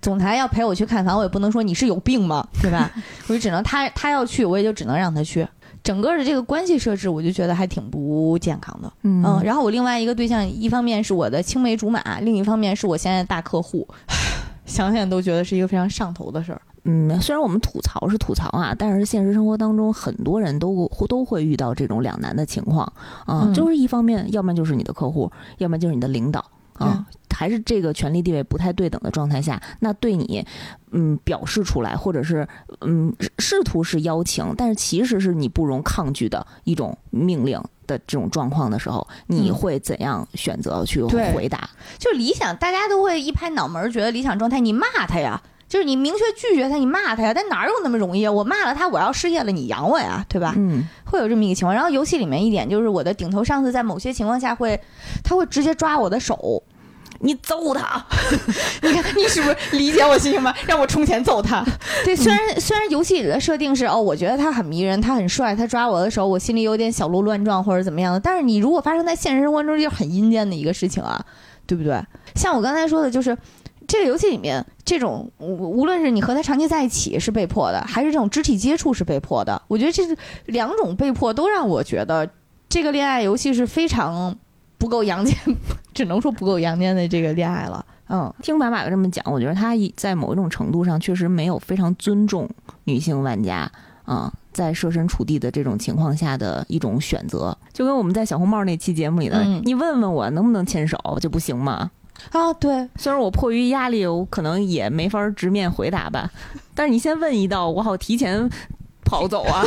[0.00, 2.46] 总裁要陪我去看房，我也不能说你是有病吗？
[2.60, 2.90] 对吧？
[3.28, 5.46] 我就只能他他要去，我也就只能让他去。
[5.82, 8.92] 整个的这个关系设置，我就觉得还挺不健康的。
[9.02, 13.86] 嗯嗯，然后我另外一个对象，一方面是我的青梅竹马，另一方面是我现在的大客户，
[14.66, 16.60] 想想都觉得是一个非常上头的事儿。
[16.88, 22.84] 嗯，虽然我们吐槽是吐槽啊，但是现实生活当中很多人都都会遇到这种两难的情况
[23.26, 30.46] 啊，嗯就是一方面，要么就是你的客户，要么就是你的领导啊，还是这个权力地位不太对等的状态下，那对你
[30.92, 32.46] 嗯表示出来，或者是
[32.82, 41.68] 嗯试图是邀请，但是其实是你不容抗拒的一种命令的这种状况的时候，你嗯会怎样选择去回答？
[41.98, 48.30] 就理想，大家都会一拍脑门儿，觉得理想状态，你骂他呀，就是你明确拒绝他，你骂他呀，但哪有那么容易啊？
[48.30, 50.54] 我骂了他，我要失业了，你养我呀，对吧？
[50.56, 51.74] 嗯会有这么一个情况。
[51.74, 54.80] 然后游戏里面一点就是，我的顶头上司在某些情况下会，
[55.24, 56.62] 他会直接抓我的手。
[57.20, 58.04] 你揍他，
[58.82, 60.54] 你看，你是不是理解我心情吗？
[60.66, 61.64] 让我充钱揍他。
[62.04, 68.20] 对，虽然虽然游戏里的设定是哦，我觉得他很迷人，他很帅，他抓我的手，我心里有点小鹿乱撞或者怎么样的。
[68.20, 71.18] 但是你如果发生在现实生活中，就很阴间的一个事情啊，
[71.66, 71.98] 对不对？
[72.34, 73.34] 像我刚才说的，就是
[73.86, 80.16] 这个游戏里面这种无无论是你和他长期在一起是被迫的，还是这种肢体接触是被迫的，我觉得这是
[80.46, 82.28] 两种被迫都让我觉得
[82.68, 84.36] 这个恋爱游戏是非常
[84.78, 85.36] 不够阳间，
[85.94, 87.84] 只能说不够阳间的这个恋爱了。
[88.08, 88.32] 嗯。
[88.42, 92.48] 听白马哥这么讲，我觉得他一在某一种程度上确实没有非常尊重
[92.84, 93.70] 女性玩家
[94.04, 101.90] 啊、在设身处地的这种情况下的一种选择，就跟我们在小红帽那期节目里的，嗯你问问我能不能牵手就不行吗？
[102.32, 106.30] 啊，对，虽然我迫于压力，我可能也没法直面回答吧，
[106.74, 108.48] 但是你先问一道，我好提前
[109.04, 109.64] 跑走啊，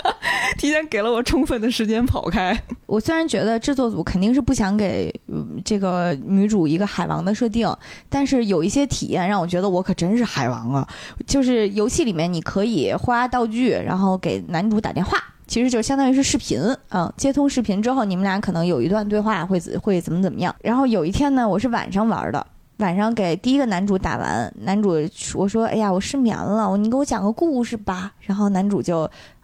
[0.58, 2.56] 提前给了我充分的时间跑开。
[2.86, 7.74] 我虽然觉得制作组肯定是不想给、嗯这个女主一个海王的设定，
[8.10, 10.86] 但是有一些体验让我觉得我可真是海王啊！
[11.26, 15.18] 就是游戏里面你可以花道具，然后给男主打电话。
[15.52, 20.56] 其实就相当于是视频，嗯，接通视频之后，你们俩可能有一段对话，会会怎么怎么样。
[20.62, 22.46] 然后有一天呢，我是晚上玩的，
[22.78, 29.00] 晚上给第一个男主打完，男主我说：“哎呀，我失眠了，你给我讲个故事吧。”然后男主就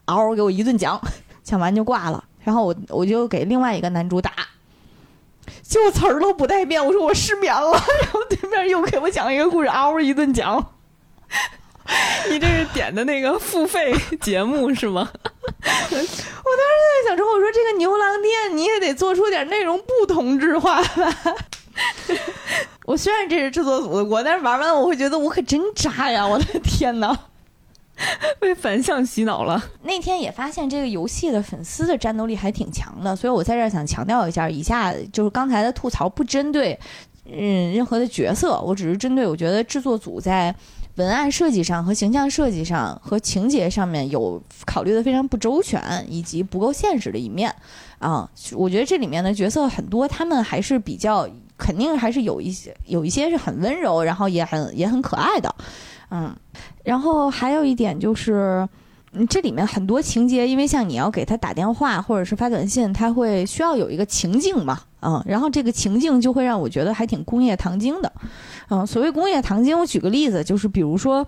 [0.07, 0.99] 嗷嗷给我一顿讲，
[1.45, 2.25] 讲完就挂了。
[2.43, 4.33] 然后我我就给另外一个男主打，
[5.63, 6.83] 就词儿都不带变。
[6.83, 7.73] 我说我失眠了，
[8.05, 10.69] 然后对面又给我讲一个故事，嗷嗷一顿讲。
[12.31, 15.09] 你这是点的那个付费节目是吗？
[15.91, 21.15] 在想之后，我说这个牛郎店你也得做出点内容不同质化吧。
[22.85, 26.27] 我虽然这是制作组的锅，但是玩完我会觉得我可真渣呀！
[26.27, 27.17] 我的天哪！
[28.41, 29.63] 被反向洗脑了。
[29.83, 36.79] 那天也发现这个游戏的粉丝的战斗力还挺强的，所以我在这儿想强调一下，以下就是刚才的吐槽不针对
[37.31, 40.55] 嗯任何的角色，我只是针对我觉得制作组在
[40.99, 47.55] 文案设计上和形象设计上和情节上面有考虑的非常不周全，以及不够现实的一面
[47.99, 48.29] 啊。
[48.53, 51.27] 我觉得这里面的角色很多，他们还是比较
[51.57, 55.55] 肯定还是有一些有一些是很温柔，然后也很也很可爱的，
[56.11, 56.37] 嗯。
[56.85, 58.69] 然后还有一点就是。
[59.31, 68.13] 这里面很多情节，因为像你要给他打电话或者是发短信，他会需要有一个情境嘛，嗯，然后这个情境就会让我觉得还挺工业糖精的，
[68.71, 71.27] 嗯，所谓工业糖精，我举个例子，就是比如说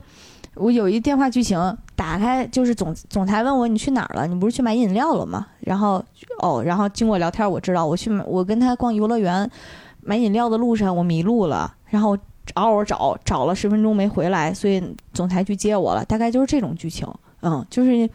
[0.54, 5.46] 我有一电话剧情，打开就是总总裁问我你去哪儿了，你不是去买饮料了吗？
[5.60, 6.04] 然后
[6.40, 9.48] 哦，然后经过聊天我知道我去买我跟他逛游乐园
[10.02, 12.16] 买饮料的路上我迷路了，然后
[12.54, 17.06] 嗷嗷找找了十分钟没回来，所以总裁去接我了，大概就是这种剧情。
[17.42, 18.10] 嗯，就是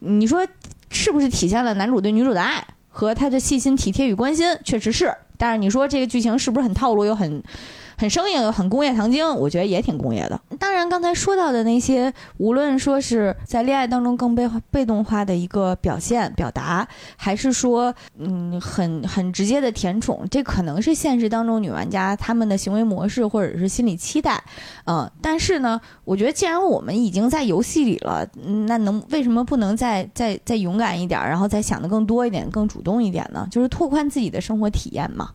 [0.00, 0.46] 你说
[0.90, 2.62] 是不是体现了男主对女主的爱
[2.96, 4.56] 和他的细心体贴与关心？
[4.62, 5.12] 确实是。
[5.36, 7.42] 但是你说这个剧情是不是很套路又很
[7.96, 9.24] 很生硬很工业糖精？
[9.36, 10.40] 我觉得也挺工业的。
[10.58, 16.86] 当然，刚才说到的那些，无论说是在恋爱当中更被被动化的一个表现表达，
[17.16, 24.42] 还是说嗯很很直接的甜宠，这可能是现实当中女玩家她们的行为模式或者是心理期待。
[24.86, 28.26] 嗯，但是呢，我觉得既然我们已经在游戏里了，
[28.66, 33.46] 那能为什么不能再再再勇敢一点，然后再想的更多一点，更主动一点呢？
[33.50, 35.30] 就是拓宽自己的生活体验嘛。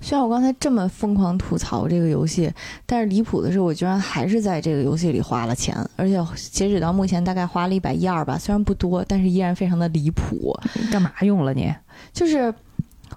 [0.00, 2.52] 虽然我刚才这么疯狂吐槽这个游戏，
[2.84, 10.54] 但是离谱的是，我居然还是在这个游戏里花了钱，而且截止到目前大概花了一百一二吧，虽然不多，但是依然非常的离谱。
[10.90, 11.72] 干嘛用了你？
[12.12, 12.52] 就是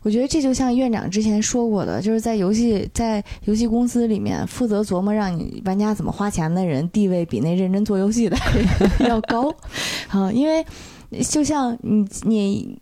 [0.03, 8.38] 我觉得这就像院长之前说过的，就是在游戏在游戏公司里面负责琢磨让你玩家怎么花钱的人，地位比那认真做游戏的
[9.07, 9.53] 要高
[10.09, 10.65] 啊，因为
[11.30, 12.80] 就像你你。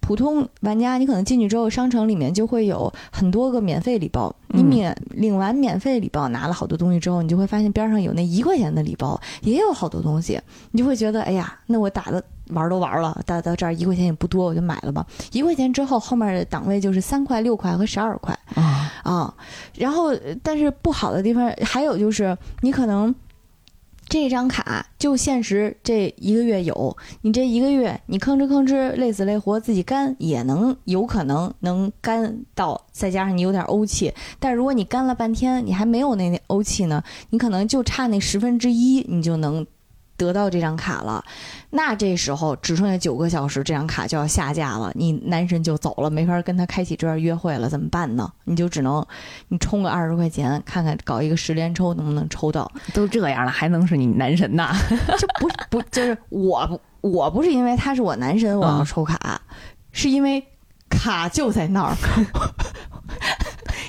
[0.00, 4.32] 普通玩家，你可能进去之后，商城里面就会有很多个免费礼包。
[4.48, 10.40] 你免领完免费礼包，拿了好多东西之后，你就会发现边上有那一块钱的礼包，也有好多东西。
[10.70, 15.04] 你就会觉得，哎呀，那我打的玩都玩了，打到这儿一块钱也不多，我就买了吧。
[15.32, 19.34] 一块钱之后，后面的档位就是三块、六块和十二块啊啊。
[19.74, 23.12] 然后，但是不好的地方还有就是，你可能。
[24.08, 39.66] 这张卡就限时这一个月有，你这一个月你吭哧吭哧累死累活自己干也能有可能能干到，再加上你有点欧气，但如果你干了半天你还没有那那欧气呢，你可能就差那十分之一你就能。
[40.16, 41.22] 得到这张卡了，
[41.70, 48.30] 那这时候只剩下九个小时，这张卡就要下架了，你男神就走了，没法跟他开启这段约会了，怎么办呢？
[48.44, 49.04] 你就只能
[49.48, 52.70] 你充个二十块钱，看看搞一个十连抽能不能抽到。
[52.94, 54.74] 都这样了，还能是你男神呐？
[55.18, 59.40] 就不不就是我我不是因为他是我男神我要抽卡，
[59.92, 60.42] 是因为
[60.88, 61.94] 卡就在那儿。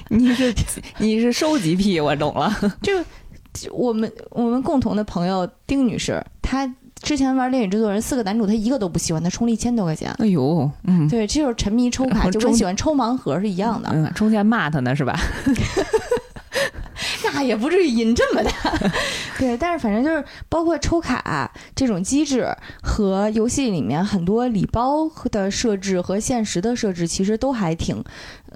[0.09, 0.55] 你是
[0.99, 2.53] 你是收集癖，我懂了。
[2.81, 2.93] 就。
[3.71, 10.11] 我们我们共同的朋友丁女士，她之前玩《恋与制作人》四个男主，她一个都不喜欢，她充了一千多块钱。
[10.19, 13.89] 哎呦，嗯，对，这就是沉迷抽卡，就跟喜欢抽盲盒是一样的。
[13.91, 15.17] 嗯，充钱骂他呢是吧？
[17.33, 18.51] 那也不至于瘾这么大，
[19.37, 22.47] 对，但是反正就是包括抽卡这种机制
[22.81, 28.03] 和游戏里面很多礼包的设置和限时的设置，其实都还挺，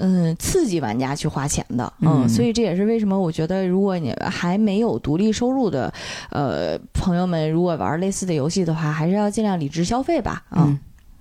[0.01, 5.93] 嗯，刺激玩家去花钱的，嗯，所以这也是为什么我觉得如果你还没有独立收入的，
[6.31, 10.77] 呃，朋友们如果玩类似的游戏的话，还是要尽量理智消费吧，嗯，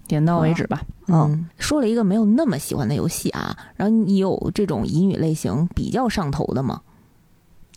[0.08, 6.80] 点到为止吧，嗯，说了一个没有那么喜欢的游戏啊，然后你有这种乙女类型比较上头的吗？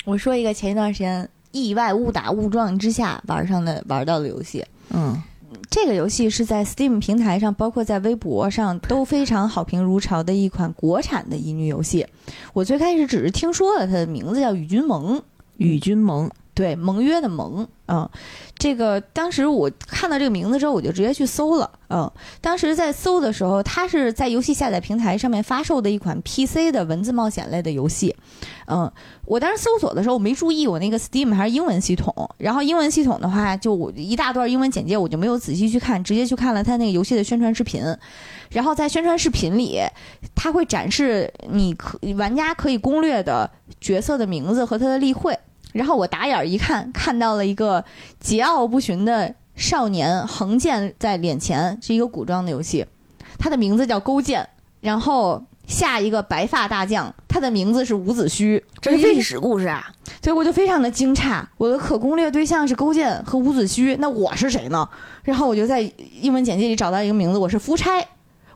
[0.06, 5.22] 我说一个前一段时间意外误打误撞之下玩上的玩到的游戏，嗯，
[5.70, 12.06] 这个游戏是在 Steam 平台上，包括在微博上都非常好评如潮的一款国产的乙女游戏。
[12.54, 15.18] 我最开始只是听说了它的名字叫《与君盟》，
[15.58, 16.30] 与君盟。
[16.56, 18.08] 对，盟约的盟，嗯，
[18.56, 28.16] 这个当时我看到这个名字之后，我就直接去搜了，嗯，当时在搜的时候，它是在游戏下载平台上面发售的一款 PC 的文字冒险类的游戏，
[28.68, 28.92] 嗯，
[29.26, 37.82] 我当时搜索的时候，我没注意我那个 Steam 还是英文系统，然后英文系统的话，就我一大段英文简介，我就没有仔细去看，直接去看了它那个游戏的宣传视频，
[38.52, 39.80] 然后在宣传视频里，
[40.36, 43.50] 它会展示你可玩家可以攻略的
[43.82, 45.36] 角色的名字和他的例会。
[45.74, 47.84] 然后我打眼一看，看到了一个
[48.24, 52.86] 桀骜不驯的少年横剑在脸前，是一个古装的游戏，
[53.38, 54.48] 他的名字叫勾践。
[54.80, 59.90] 然后下一个白发大将，他的名字是伍子胥，这是历史故事啊！
[60.22, 64.88] 所以我就非常的惊诧，我的可攻略对象是勾践和伍子胥，那我是谁呢？
[65.24, 65.80] 然后我就在
[66.20, 67.92] 英文简介里找到一个名字，我是夫差。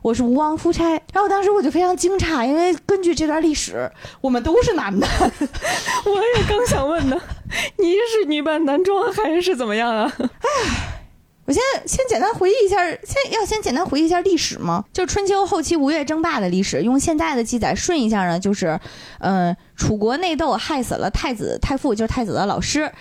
[0.02, 3.90] 我是吴王夫差，然后当时我就非常惊诧，因为根据这段历史，
[4.20, 5.06] 我们都是男的。
[6.06, 7.20] 我也刚想问呢，
[7.78, 10.12] 你是女扮男装还是怎么样啊？
[10.18, 11.00] 唉，
[11.46, 14.84] 我先先简单回忆一下，先要先简单回忆一下历史吗？
[14.92, 18.78] 就春秋后期吴越争霸的历史，用现在的记载顺一下呢，就是，
[19.20, 22.92] 嗯，楚国内斗害死了太子太傅，就是太子的老师。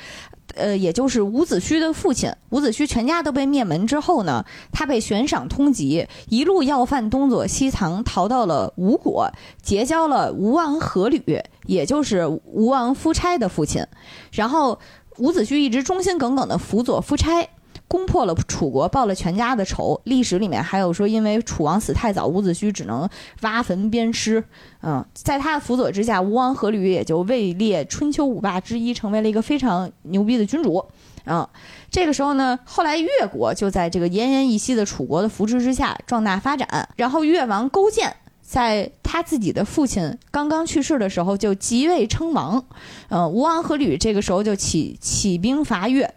[0.58, 9.30] 呃，也就是伍子胥的父亲，伍子胥全家都被灭门之后呢，他被悬赏通缉，一路要饭东躲西藏，逃到了吴国，
[9.62, 13.86] 结交了吴王阖闾，也就是吴王夫差的父亲，
[14.32, 14.80] 然后
[15.18, 17.48] 伍子胥一直忠心耿耿的辅佐夫差。
[17.88, 20.00] 攻破了楚国，报了全家的仇。
[20.04, 23.08] 历史里面还有说，因为楚王死太早，伍子胥只能
[23.42, 24.44] 挖坟鞭尸。
[24.82, 30.86] 嗯，在他的辅佐之下，吴王阖闾也就位列春秋五霸之一，成为了一个非常牛逼的君主。
[31.26, 31.46] 嗯，
[31.90, 36.88] 这个时候呢，后来越国就在这个奄奄一息的楚国的扶持之下壮大发展。
[36.96, 42.64] 然后越王勾践在他自己的父亲刚刚去世的时候就即位称王，
[43.10, 46.14] 呃，吴王阖闾这个时候就起起兵伐越，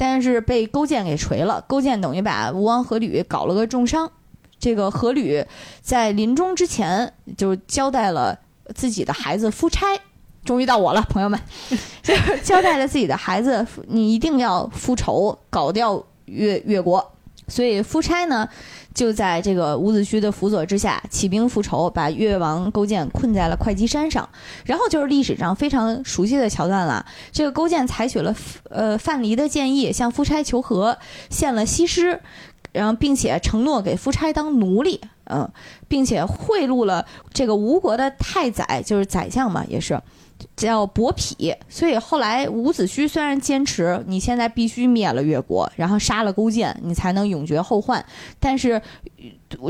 [0.00, 4.10] 但是被勾践给锤了，勾践等于把吴王阖闾搞了个重伤。
[4.58, 5.44] 这个阖闾
[5.82, 8.38] 在临终之前就交代了
[8.74, 9.86] 自己的孩子夫差，
[10.42, 11.38] 终于到我了，朋友们，
[12.02, 17.12] 就是交代了自己的孩子，你一定要复仇，搞掉越越国。
[17.50, 18.48] 所以夫差呢，
[18.94, 24.26] 就在这个伍子胥的辅佐之下起兵复仇，把越王勾践困在了会稽山上。
[24.64, 27.04] 然后就是历史上非常熟悉的桥段了。
[27.32, 28.34] 这个勾践采取了
[28.70, 30.96] 呃范蠡的建议，向夫差求和，
[31.28, 32.20] 献了西施，
[32.72, 35.50] 然后并且承诺给夫差当奴隶，嗯，
[35.88, 40.00] 并且贿赂了这个吴国的太宰，就是宰相嘛，也是。
[40.56, 48.04] 叫伯嚭，所以后来伍子胥虽然坚持你现在必须灭了越国，然后杀了勾践，你才能永绝后患，
[48.38, 48.80] 但是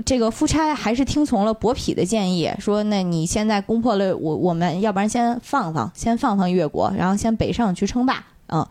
[0.05, 8.67] 这个夫差还是听从了伯嚭的建议，说那你现在攻破了我，我们要不然先放放，先放放越国，然后先北上去称霸，嗯，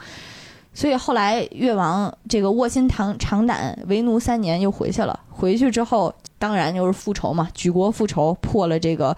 [0.74, 9.16] 所以后来越王这个卧薪尝尝胆，为奴三年又回去了，回去之后当然就是复仇嘛，举国复仇，破了这个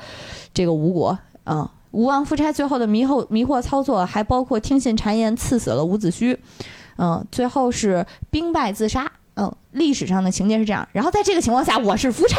[0.53, 1.67] 这个吴国，嗯。
[1.91, 6.37] 吴王夫差最后的迷惑迷惑操作，还包括听信谗言刺死了伍子胥，
[6.97, 10.87] 嗯，最后是兵败自杀，嗯，历史上的情节是这样。
[10.91, 12.37] 然后在这个情况下，我是夫差，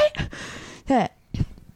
[0.86, 1.10] 对，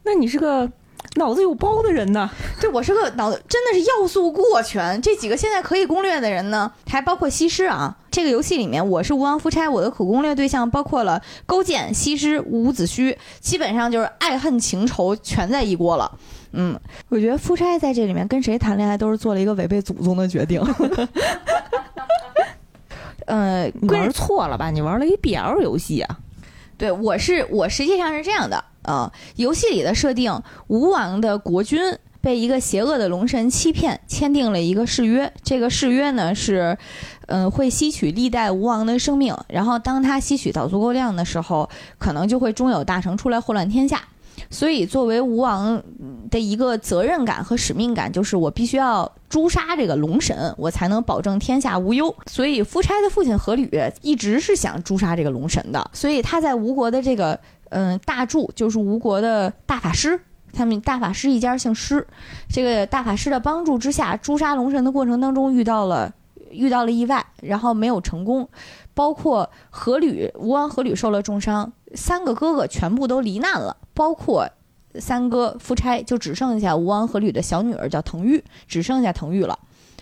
[0.05, 0.71] 那你是个
[1.17, 2.31] 脑子有包的人呢？
[2.61, 5.01] 对，我是个脑子真的是要素过全。
[5.03, 7.97] 这几个现在可以攻略的人呢，还包括西施啊。
[8.11, 16.11] 这个游戏里面，我是吴王夫差，我的可攻略对象包括了勾践、西施、伍子胥，基本上就是爱恨情仇全在一锅了。
[16.53, 16.79] 嗯，
[17.11, 20.63] 我觉得夫差在这里面跟谁谈恋爱都是做了一个违背祖宗的决定。
[23.27, 24.71] 呃，你玩错了吧？
[24.71, 26.17] 你玩了一 BL 游戏啊？
[26.79, 29.13] 对，我是我实际上是这样的啊。
[29.37, 31.79] 游戏里的设定，吴王的国君
[32.21, 35.33] 被一个邪恶的龙神欺骗，签订了一个誓约。
[35.45, 36.77] 这个誓约呢是，
[37.27, 41.69] 嗯，会吸取历代吴王的生命，然后当他吸取到足够量的时候，
[41.99, 44.03] 可能就会终有大成出来祸乱天下。
[44.51, 45.83] 所以，作为吴王
[46.31, 52.15] 的一个责任感和使命感，就是我必须要诛杀这个龙神，我才能保证天下无忧。
[52.27, 55.91] 所以，夫差的父亲阖闾一直是想诛杀这个龙神的。
[55.95, 57.41] 所以，他在吴国的这个
[57.71, 60.21] 嗯大柱，就是吴国的大法师，
[60.53, 62.07] 他们大法师一家姓施，
[62.49, 66.13] 这个大法师的帮助之下，诛杀龙神的过程当中遇到了
[66.51, 68.49] 遇到了意外，然后没有成功，
[68.95, 71.73] 包括阖闾吴王阖闾受了重伤。
[71.95, 74.49] 三个哥哥全部都罹难了，包括
[74.99, 79.59] 三哥夫差，就只剩下吴王阖闾的小女儿叫滕玉，只剩下滕玉了。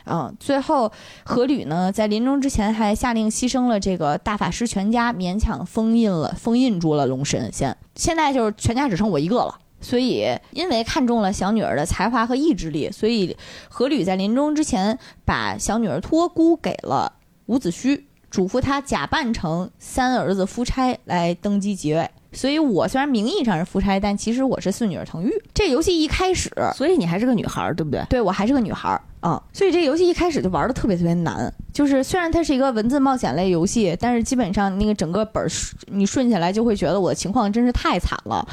[0.07, 0.91] 嗯，最后
[1.25, 7.77] 阖闾呢，在临终之前还下令牺牲了这个大法师全家，勉强封印了，封印住了龙神仙。
[7.95, 9.59] 现在就是全家只剩我一个了。
[9.81, 13.37] 所以，因为看中了小女儿的才华和意志力，所以
[13.71, 17.13] 阖闾在临终之前把小女儿托孤给了
[17.47, 18.03] 伍子胥。
[18.31, 25.31] 嘱咐他假扮成三儿子夫差来登基即位，所以我虽然名义上是夫差，但其实我是四女儿腾玉。
[25.55, 28.05] 这游戏一开始，所以你还是个女孩，对不对？
[28.11, 29.43] 对，我还是个女孩啊。
[29.53, 35.49] 所以这游戏一开始就玩的特别特别难，就是虽然它是一个文字冒险类游戏，但是基本上那个整个本儿
[35.87, 38.47] 你顺下来就会觉得我的情况真是太惨了。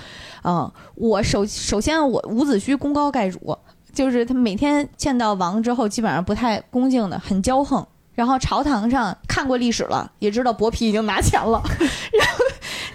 [0.44, 3.58] 嗯，我首首先我伍子胥功高盖主，
[3.94, 7.86] 就是他每天见到王之后，基本上不太恭敬的，很骄横。
[8.14, 11.62] 然后朝堂上看过历史了，也知道薄皮已经拿钱了。
[11.80, 12.46] 然 后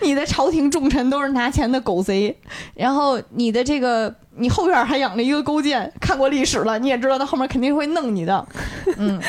[0.03, 2.37] 你的朝廷重臣都是拿钱的狗贼。
[2.75, 8.47] 然后你的这个，你后院还养了一个勾践，看过历史了，你也知道他后面肯定会弄你的。
[8.99, 9.21] 嗯。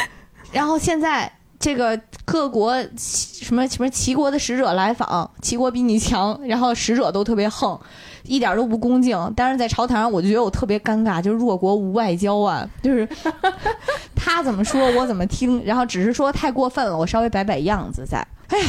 [0.51, 7.78] 然后现在这个各国什么什么齐国的使者来访，齐国比你强，然后使者都特别横。
[8.24, 13.07] 一点都不恭敬，但是在朝堂上我就觉得我特别尴尬，就是弱国无外交啊，就是
[14.13, 18.18] 他怎么说我怎么听，然后只是说太过分了，我稍微摆摆样子在。
[18.49, 18.65] 哎呀，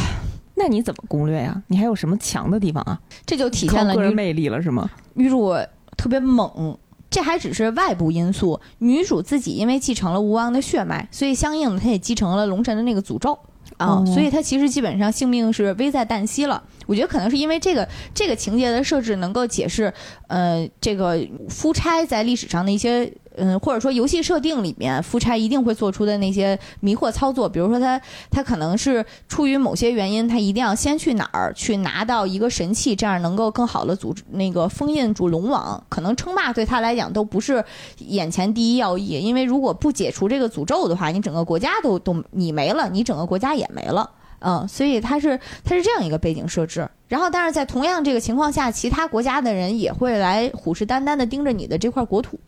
[0.59, 1.63] 那你怎么攻略呀？
[1.69, 2.99] 你还有什么强的地方啊？
[3.25, 4.91] 这就体现了个人魅力了，是吗？
[5.15, 5.55] 女主
[5.97, 6.77] 特别猛，
[7.09, 8.61] 这还只是外部因素。
[8.79, 13.39] 女主自己因为继承了吴王的血脉，所以相应的她也继承了龙神的那个诅咒
[13.77, 16.63] 啊，所以她其实基本上性命是危在旦夕了。
[16.87, 19.93] 我觉得可能是因为这个这个情节的设置能够解释，
[20.27, 23.13] 呃，这个夫差在历史上的一些。
[23.39, 35.83] 嗯，或者说游戏设定里面，夫差一定会做出的那些迷惑操作，比如说他他可能是出于某些原因，他一定要先去哪儿去拿到一个神器，这样能够更好的组织那个封印住龙王。
[35.89, 37.65] 可能称霸对他来讲都不是
[37.99, 44.11] 眼前第一要义，因为如果不解除这个诅咒的话，你整个国家都都你没了，你整个国家也没了。
[44.41, 46.89] 嗯，所以它是它是这样一个背景设置。
[47.09, 52.39] 然后，但是在同样这个情况下，其他国家的人也会来虎视眈眈的盯着你的这块国土，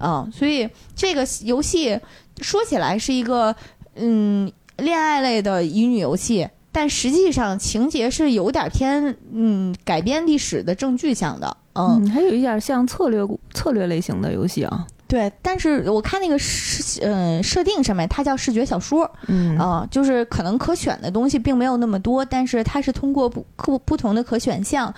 [0.00, 1.98] 嗯，所以这个游戏
[2.40, 3.54] 说起来是一个
[3.96, 14.86] 嗯恋爱类的乙女游戏，但实际上情节是有点偏嗯改编历史的正剧向的，嗯，嗯，还有一点像策略策略类型的游戏啊。
[15.08, 15.32] 对。
[15.40, 24.94] 但是我看那个视嗯设定上面，它叫视觉小说，嗯啊、就是可能可选的东西并没有那么多，但是它是通过不不不同的可选项，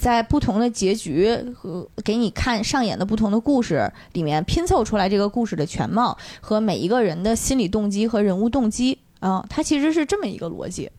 [0.00, 10.90] 在不同的结局和给你看上演的不同的故事里面拼凑出来这个故事的全貌和每一个人的心理动机和人物动机啊、它其实是这么一个逻辑。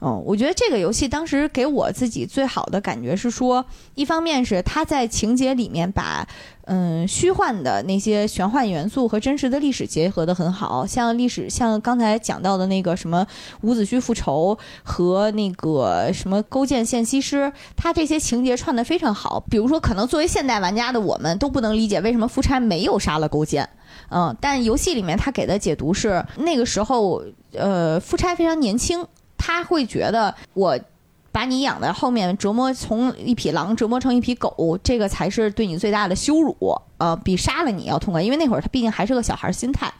[0.00, 3.64] 嗯，我觉得这个游戏当时给我自己最好的感觉是说，
[3.94, 6.26] 一方面是它在情节里面把
[6.66, 13.26] 嗯虚幻的那些玄幻元素和真实的历史结合的很好，像历史像刚才讲到的那个什么
[13.62, 19.40] 伍子胥复仇和那个什么勾践献西施，它这些情节串的非常好。
[19.48, 23.68] 比如说，可能作为现代玩家的我们都不能理解为什么夫差没有杀了勾践。
[24.10, 27.22] 嗯，但游戏里面他给的解读是，那个时候，
[27.52, 29.06] 呃，夫差非常年轻，
[29.46, 30.78] 他会觉得我
[31.30, 36.56] 把你养在后面折磨，从一匹狼折磨成一匹狗，这个才是对你最大的羞辱，
[36.96, 39.92] 呃，比杀了你要痛快，因为那会儿他毕竟还是个小孩儿心态。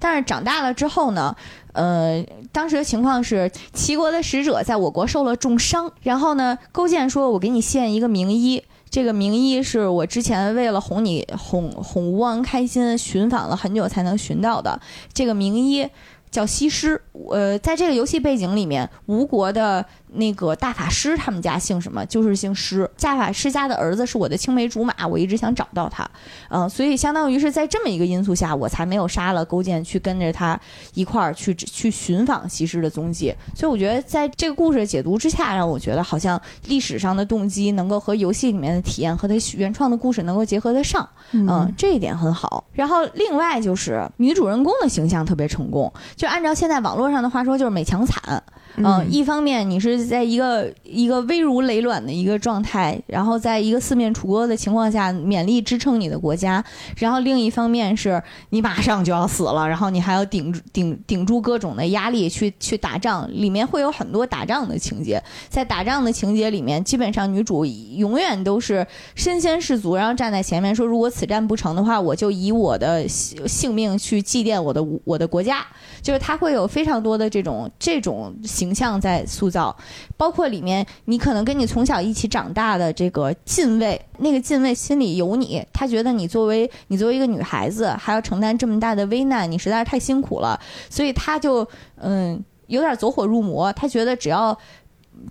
[0.00, 1.36] 但是长大了之后呢，
[1.74, 14.80] 呃，当时的情况是齐国的使者在我国受了重伤，然后呢，勾践说：“我给你献一个名医。”这个名医是我之前为了哄你哄哄吴王开心，寻访了很久才能寻到的。
[15.12, 15.86] 这个名医
[16.30, 17.00] 叫西施，
[17.30, 22.04] 呃，在这个游戏背景里面，吴国的那个大法师他们家姓什么？
[22.06, 22.88] 就是姓施。
[23.00, 26.08] 大法师家的儿子是我的青梅竹马，我一直想找到他，
[26.50, 30.58] 嗯、所以相当于是在这么一个因素下，我才没有杀了勾践，去跟着他
[30.94, 33.34] 一块儿去去寻访西施的踪迹。
[33.54, 41.08] 所以我觉得在这个故事的解读之下，让我觉得好像历史上的动机能够和游戏里面的体验和他原创的故事能够结合得上。
[41.32, 42.64] 嗯，这一点很好。
[42.72, 48.42] 然后另外就是女主人公的形象特别成功，就按照现在网络上的话说，就是美强惨。
[48.76, 56.64] 嗯，一方面你是在一个一个危如累卵的一个状态，然后在一个四面楚歌的情况下勉力支撑你的国家，
[56.96, 65.22] 然后另一方面是你马上就要死了，然后你还要顶顶顶住各种的压力去去打仗，里面会有很多打仗的情节。
[65.48, 75.66] 在打仗的情节里面，基本上女主永远都是身先士卒，然后站在前面说，如果此战不成的话，我就以我的性命去祭奠我的我的国家。
[76.00, 79.76] 就是她会有非常多的这种这种形象在塑造，
[80.16, 90.58] 包括里面你可能跟你从小一起长大的这个禁卫，那个禁卫心里有你，他觉得你作为你作为一个女孩子还要承担这么大的危难，你实在是太辛苦了，
[90.88, 91.66] 所以他就
[91.96, 94.58] 嗯有点走火入魔，他觉得只要。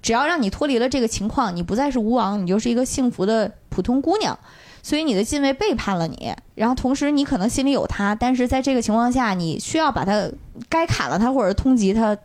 [0.01, 4.37] 只要让你脱离了这个情况，你不再是吴王，你就是一个幸福的普通姑娘。
[4.83, 10.29] 所以你的禁卫背叛了你，然后同时你可能心里有他，但是在这个情况下，你需要把他
[10.67, 12.17] 该砍了他或者通缉他，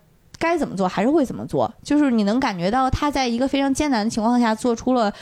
[0.42, 1.72] 该怎么做还是会怎么做。
[1.84, 5.12] 就是你能感觉到他在一个非常艰难的情况下做出了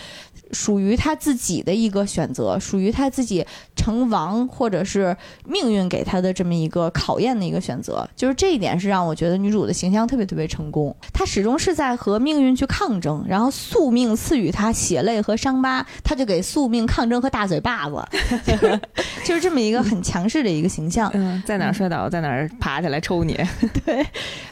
[0.53, 3.47] 属于他自己的一个选择，属于他自己
[3.77, 8.09] 成王或者是命运给他的这么一个考验的一个选择。
[8.17, 10.95] 就是这一点是让我觉得女主的形象特别特别成功。
[11.13, 18.03] 她始终是在和命运去抗争，然后宿命赐予她血泪和伤疤，她就给宿命抗争和大嘴巴子，
[18.47, 18.81] 就 是
[19.25, 21.11] 就是这么一个很强势的一个形象。
[21.15, 23.39] 嗯，在哪儿摔倒，在哪儿爬起来抽你。
[23.85, 24.05] 对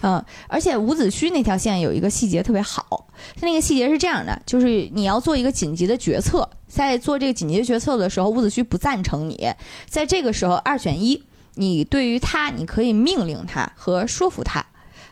[0.02, 9.52] 嗯，而且伍子胥那条线有一个细节特别好，它那个细节是这样的，就是你要做一个紧急的决策，在做这个紧急决策的时候，伍子胥不赞成你，
[9.88, 11.24] 在这个时候二选一，
[11.54, 14.64] 你对于他，你可以命令他和说服他，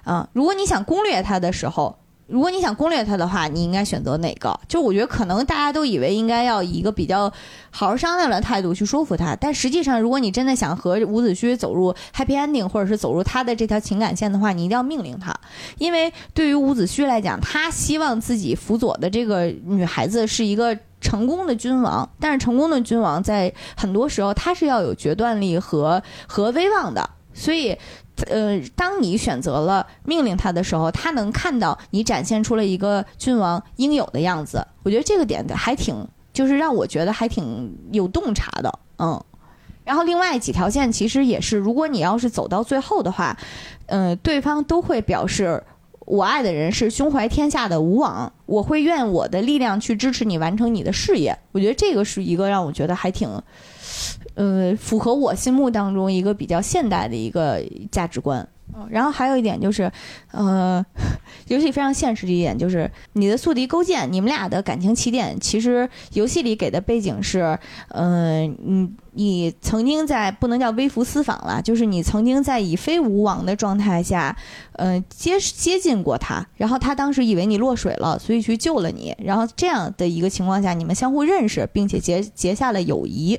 [0.04, 1.98] 啊、如果你想攻略他的时候。
[2.26, 4.58] 如果你想攻略他的话，你应该选择哪个？
[4.66, 7.32] 就我觉得可能大家都以为应该要以一个比较
[7.70, 15.32] 好好商量的态度去说服他，但实际上，如果你真的想和伍子胥走入 happy ending，或者是走入他的这条情感线的话，你一定要命令他，
[15.78, 27.78] 因为对于伍子胥来讲，他希望自己辅佐的这个女孩子是一个成功的君王，但是成功的君王在很多时候他是要有决断力和和威望的，所以。
[28.28, 34.66] 呃，当你选择了命令他的时候，他能看到你展现出了一个君王应有的样子。
[34.82, 39.22] 我觉得这个点还挺，就是让我觉得还挺有洞察的，嗯。
[39.84, 43.36] 然后另外几条线其实也是，如果你要是走到最后的话，
[43.86, 45.62] 呃，对方都会表示
[46.00, 51.38] 我爱的人是胸怀天下的吴王，我会愿我的力量去支持你完成你的事业。
[51.52, 53.30] 我觉得这个是一个让我觉得还挺。
[54.36, 57.60] 呃，符合我心目当中一个比较现代的一个
[57.90, 58.48] 价值观。
[58.74, 59.90] 嗯，然后还有一点就是，
[60.32, 60.84] 呃，
[61.46, 67.56] 游戏非常现实的一点就是，你的宿敌勾践，你们俩的感情起点，其实游戏里给的背景是，
[67.90, 74.36] 嗯、你你曾经在不能叫微服私访了，就是你曾经在以非吴王的状态下，
[74.72, 83.38] 呃，接接近过他，然后他当时以为你落水了，所以去救了你，然后这样的一个情况下，你们相互认识，并且结结下了友谊，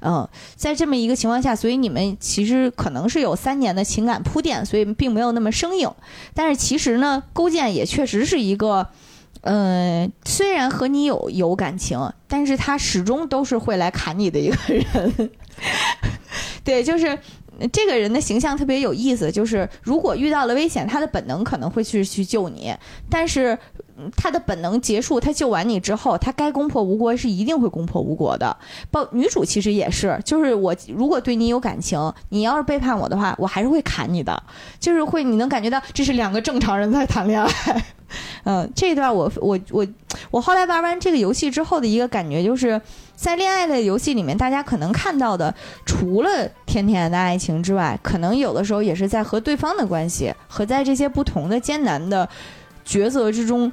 [0.00, 5.90] 嗯、在这么一个情况下，所以你们其实可能是有三年的情感铺垫，所以并没有那么生硬。
[6.34, 8.88] 但是其实呢，勾践也确实是一个，
[9.40, 15.30] 呃，虽然和你有有感情，但是他始终都是会来砍你的一个人。
[16.64, 17.18] 对，就是。
[17.72, 22.72] 这个人的形象特别有意思，就是如果遇到了危险，他的本能可能会去去救你，
[23.10, 23.58] 但是
[24.16, 28.56] 他的本能结束，他救完你之后，他该攻破吴国是一定会攻破吴国的。
[28.90, 34.42] 包女主其实也是，就是我如果对你有感情，你要是背叛我的话，我还是会砍你的，
[34.78, 37.84] 就是会你能感觉到这是两个正常人在谈恋爱。
[38.44, 39.86] 嗯，这一段我我我
[40.30, 42.80] 我后来玩完这个游戏之后的一个感觉就是，
[43.14, 45.54] 在恋爱的游戏里面，大家可能看到的
[45.84, 52.26] 除了甜甜的爱情之外，可能有的时候也是在和对方的关系和在这些不同的艰难的
[52.86, 53.70] 抉择之中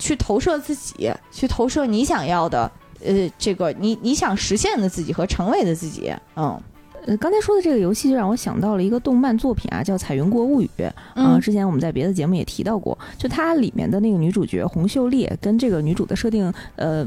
[0.00, 2.68] 去投射自己，去投射你想要的。
[3.02, 6.60] 呃，这个你你想实现的自己和成为的自己，嗯
[7.06, 17.06] 呃，刚才说的这个游戏就让我想到了一个动漫作品啊，叫《彩云国物语》啊、嗯之前我们在别的节目也提到过，就它里面的那个女主角洪秀丽跟这个女主的设定，呃，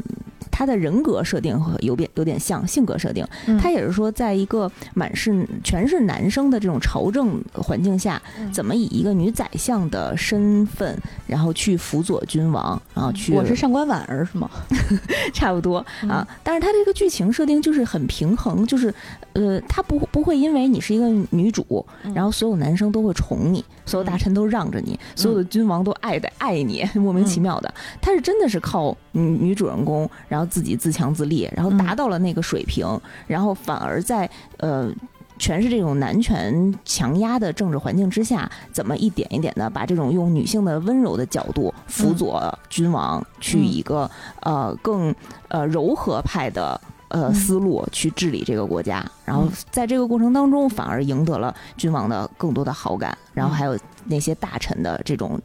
[0.49, 3.25] 她的人格设定和有点有点像，性格设定。
[3.45, 10.97] 嗯她也是说，在一个满是全是男生的这种朝政环境下，嗯怎么以一个女宰相的身份，
[11.27, 14.49] 然后去辅佐君王，然后去我是上官婉儿是吗？
[15.33, 16.27] 差不多嗯啊。
[16.43, 18.93] 但是它这个剧情设定就是很平衡，就是
[19.33, 22.13] 呃，它不不会因为你是一个女主，嗯。
[22.13, 27.73] 然后所有男生都会宠你，所有大臣都让着你，所有的君王都爱的爱你， 莫名其妙的。
[28.01, 32.87] 他是真的是靠女女主人公，然后自己自强自立，然后达到了那个水平，
[33.27, 34.91] 然后反而在呃。
[35.39, 43.65] 全是这种男权强压的政治环境之下，怎么一点一点的把这种用女性的温柔的角度辅佐君王，去嗯。
[43.65, 44.09] 一个
[44.41, 45.13] 呃更
[45.49, 46.79] 呃柔和派的
[47.13, 55.39] 呃嗯思路去治理这个国家，然后嗯在这个过程当中，反而赢得了君王的更多的好感，然后还有那些大臣的这种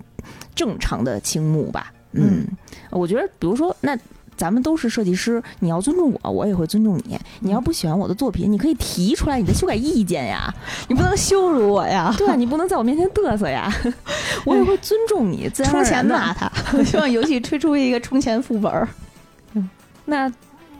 [0.54, 1.92] 正常的倾慕吧。
[2.12, 2.44] 嗯，
[2.90, 3.96] 我觉得，比如说那。
[4.38, 7.18] 咱们都是设计师，你要尊重我，我也会尊重你。
[7.40, 10.54] 你要不喜欢我的作品，你可以提出来你的修改意见呀。
[10.86, 12.14] 你不能羞辱我呀！
[12.16, 13.68] 对啊，你不能在我面前嘚瑟呀。
[14.46, 16.48] 我也会尊重你，自然充钱骂他，
[16.86, 18.88] 希望游戏推出一个充钱副本儿。
[20.04, 20.32] 那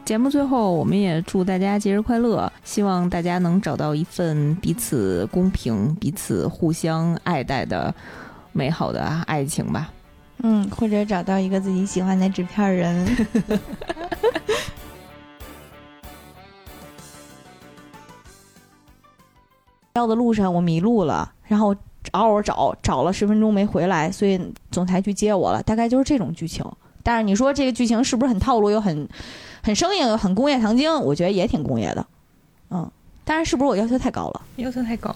[0.08, 7.94] 节目最后，我们也祝大家节日快乐，希望大家能找到一份彼此公平、彼此互相爱戴的
[8.52, 9.92] 美好的爱情吧。
[10.38, 13.06] 嗯，或者找到一个自己喜欢的纸片人。
[19.92, 21.76] 要的路上我迷路了，然后
[22.12, 24.40] 嗷嗷找，找了十分钟没回来，所以
[24.70, 26.64] 总裁去接我了，大概就是这种剧情。
[27.02, 29.06] 但是你说这个剧情是不是很套路，又很
[29.68, 30.90] 很生硬，很工业糖精？
[31.02, 32.06] 我觉得也挺工业的，
[32.70, 32.90] 嗯。
[33.22, 34.40] 但是是不是我要求太高了？
[34.56, 35.14] 要求太高，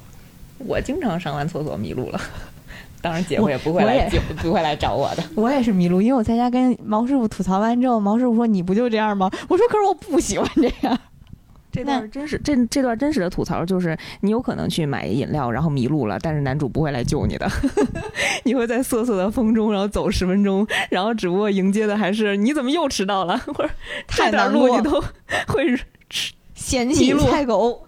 [0.59, 2.21] 我经常上完厕所迷路了。
[3.01, 5.25] 当然，姐夫也不会来接，不会来找我的。
[5.37, 10.99] 我也是迷路，因为我在家跟毛师傅吐槽完之后，毛师傅说：“你不就这样吗？”我说：“可是我不喜欢这样。”
[11.73, 17.51] 这段真实，这这段真实的吐槽就是，你有可能去买饮料，然后迷路了，但是男主不会来救你的，
[18.45, 23.71] 你会在瑟瑟的风中，然后走十分钟，然后只不过迎接的还是你怎么又迟到了， 或者
[24.07, 25.03] 太这段难过路你都
[25.49, 25.75] 会
[26.55, 27.87] 嫌弃菜狗。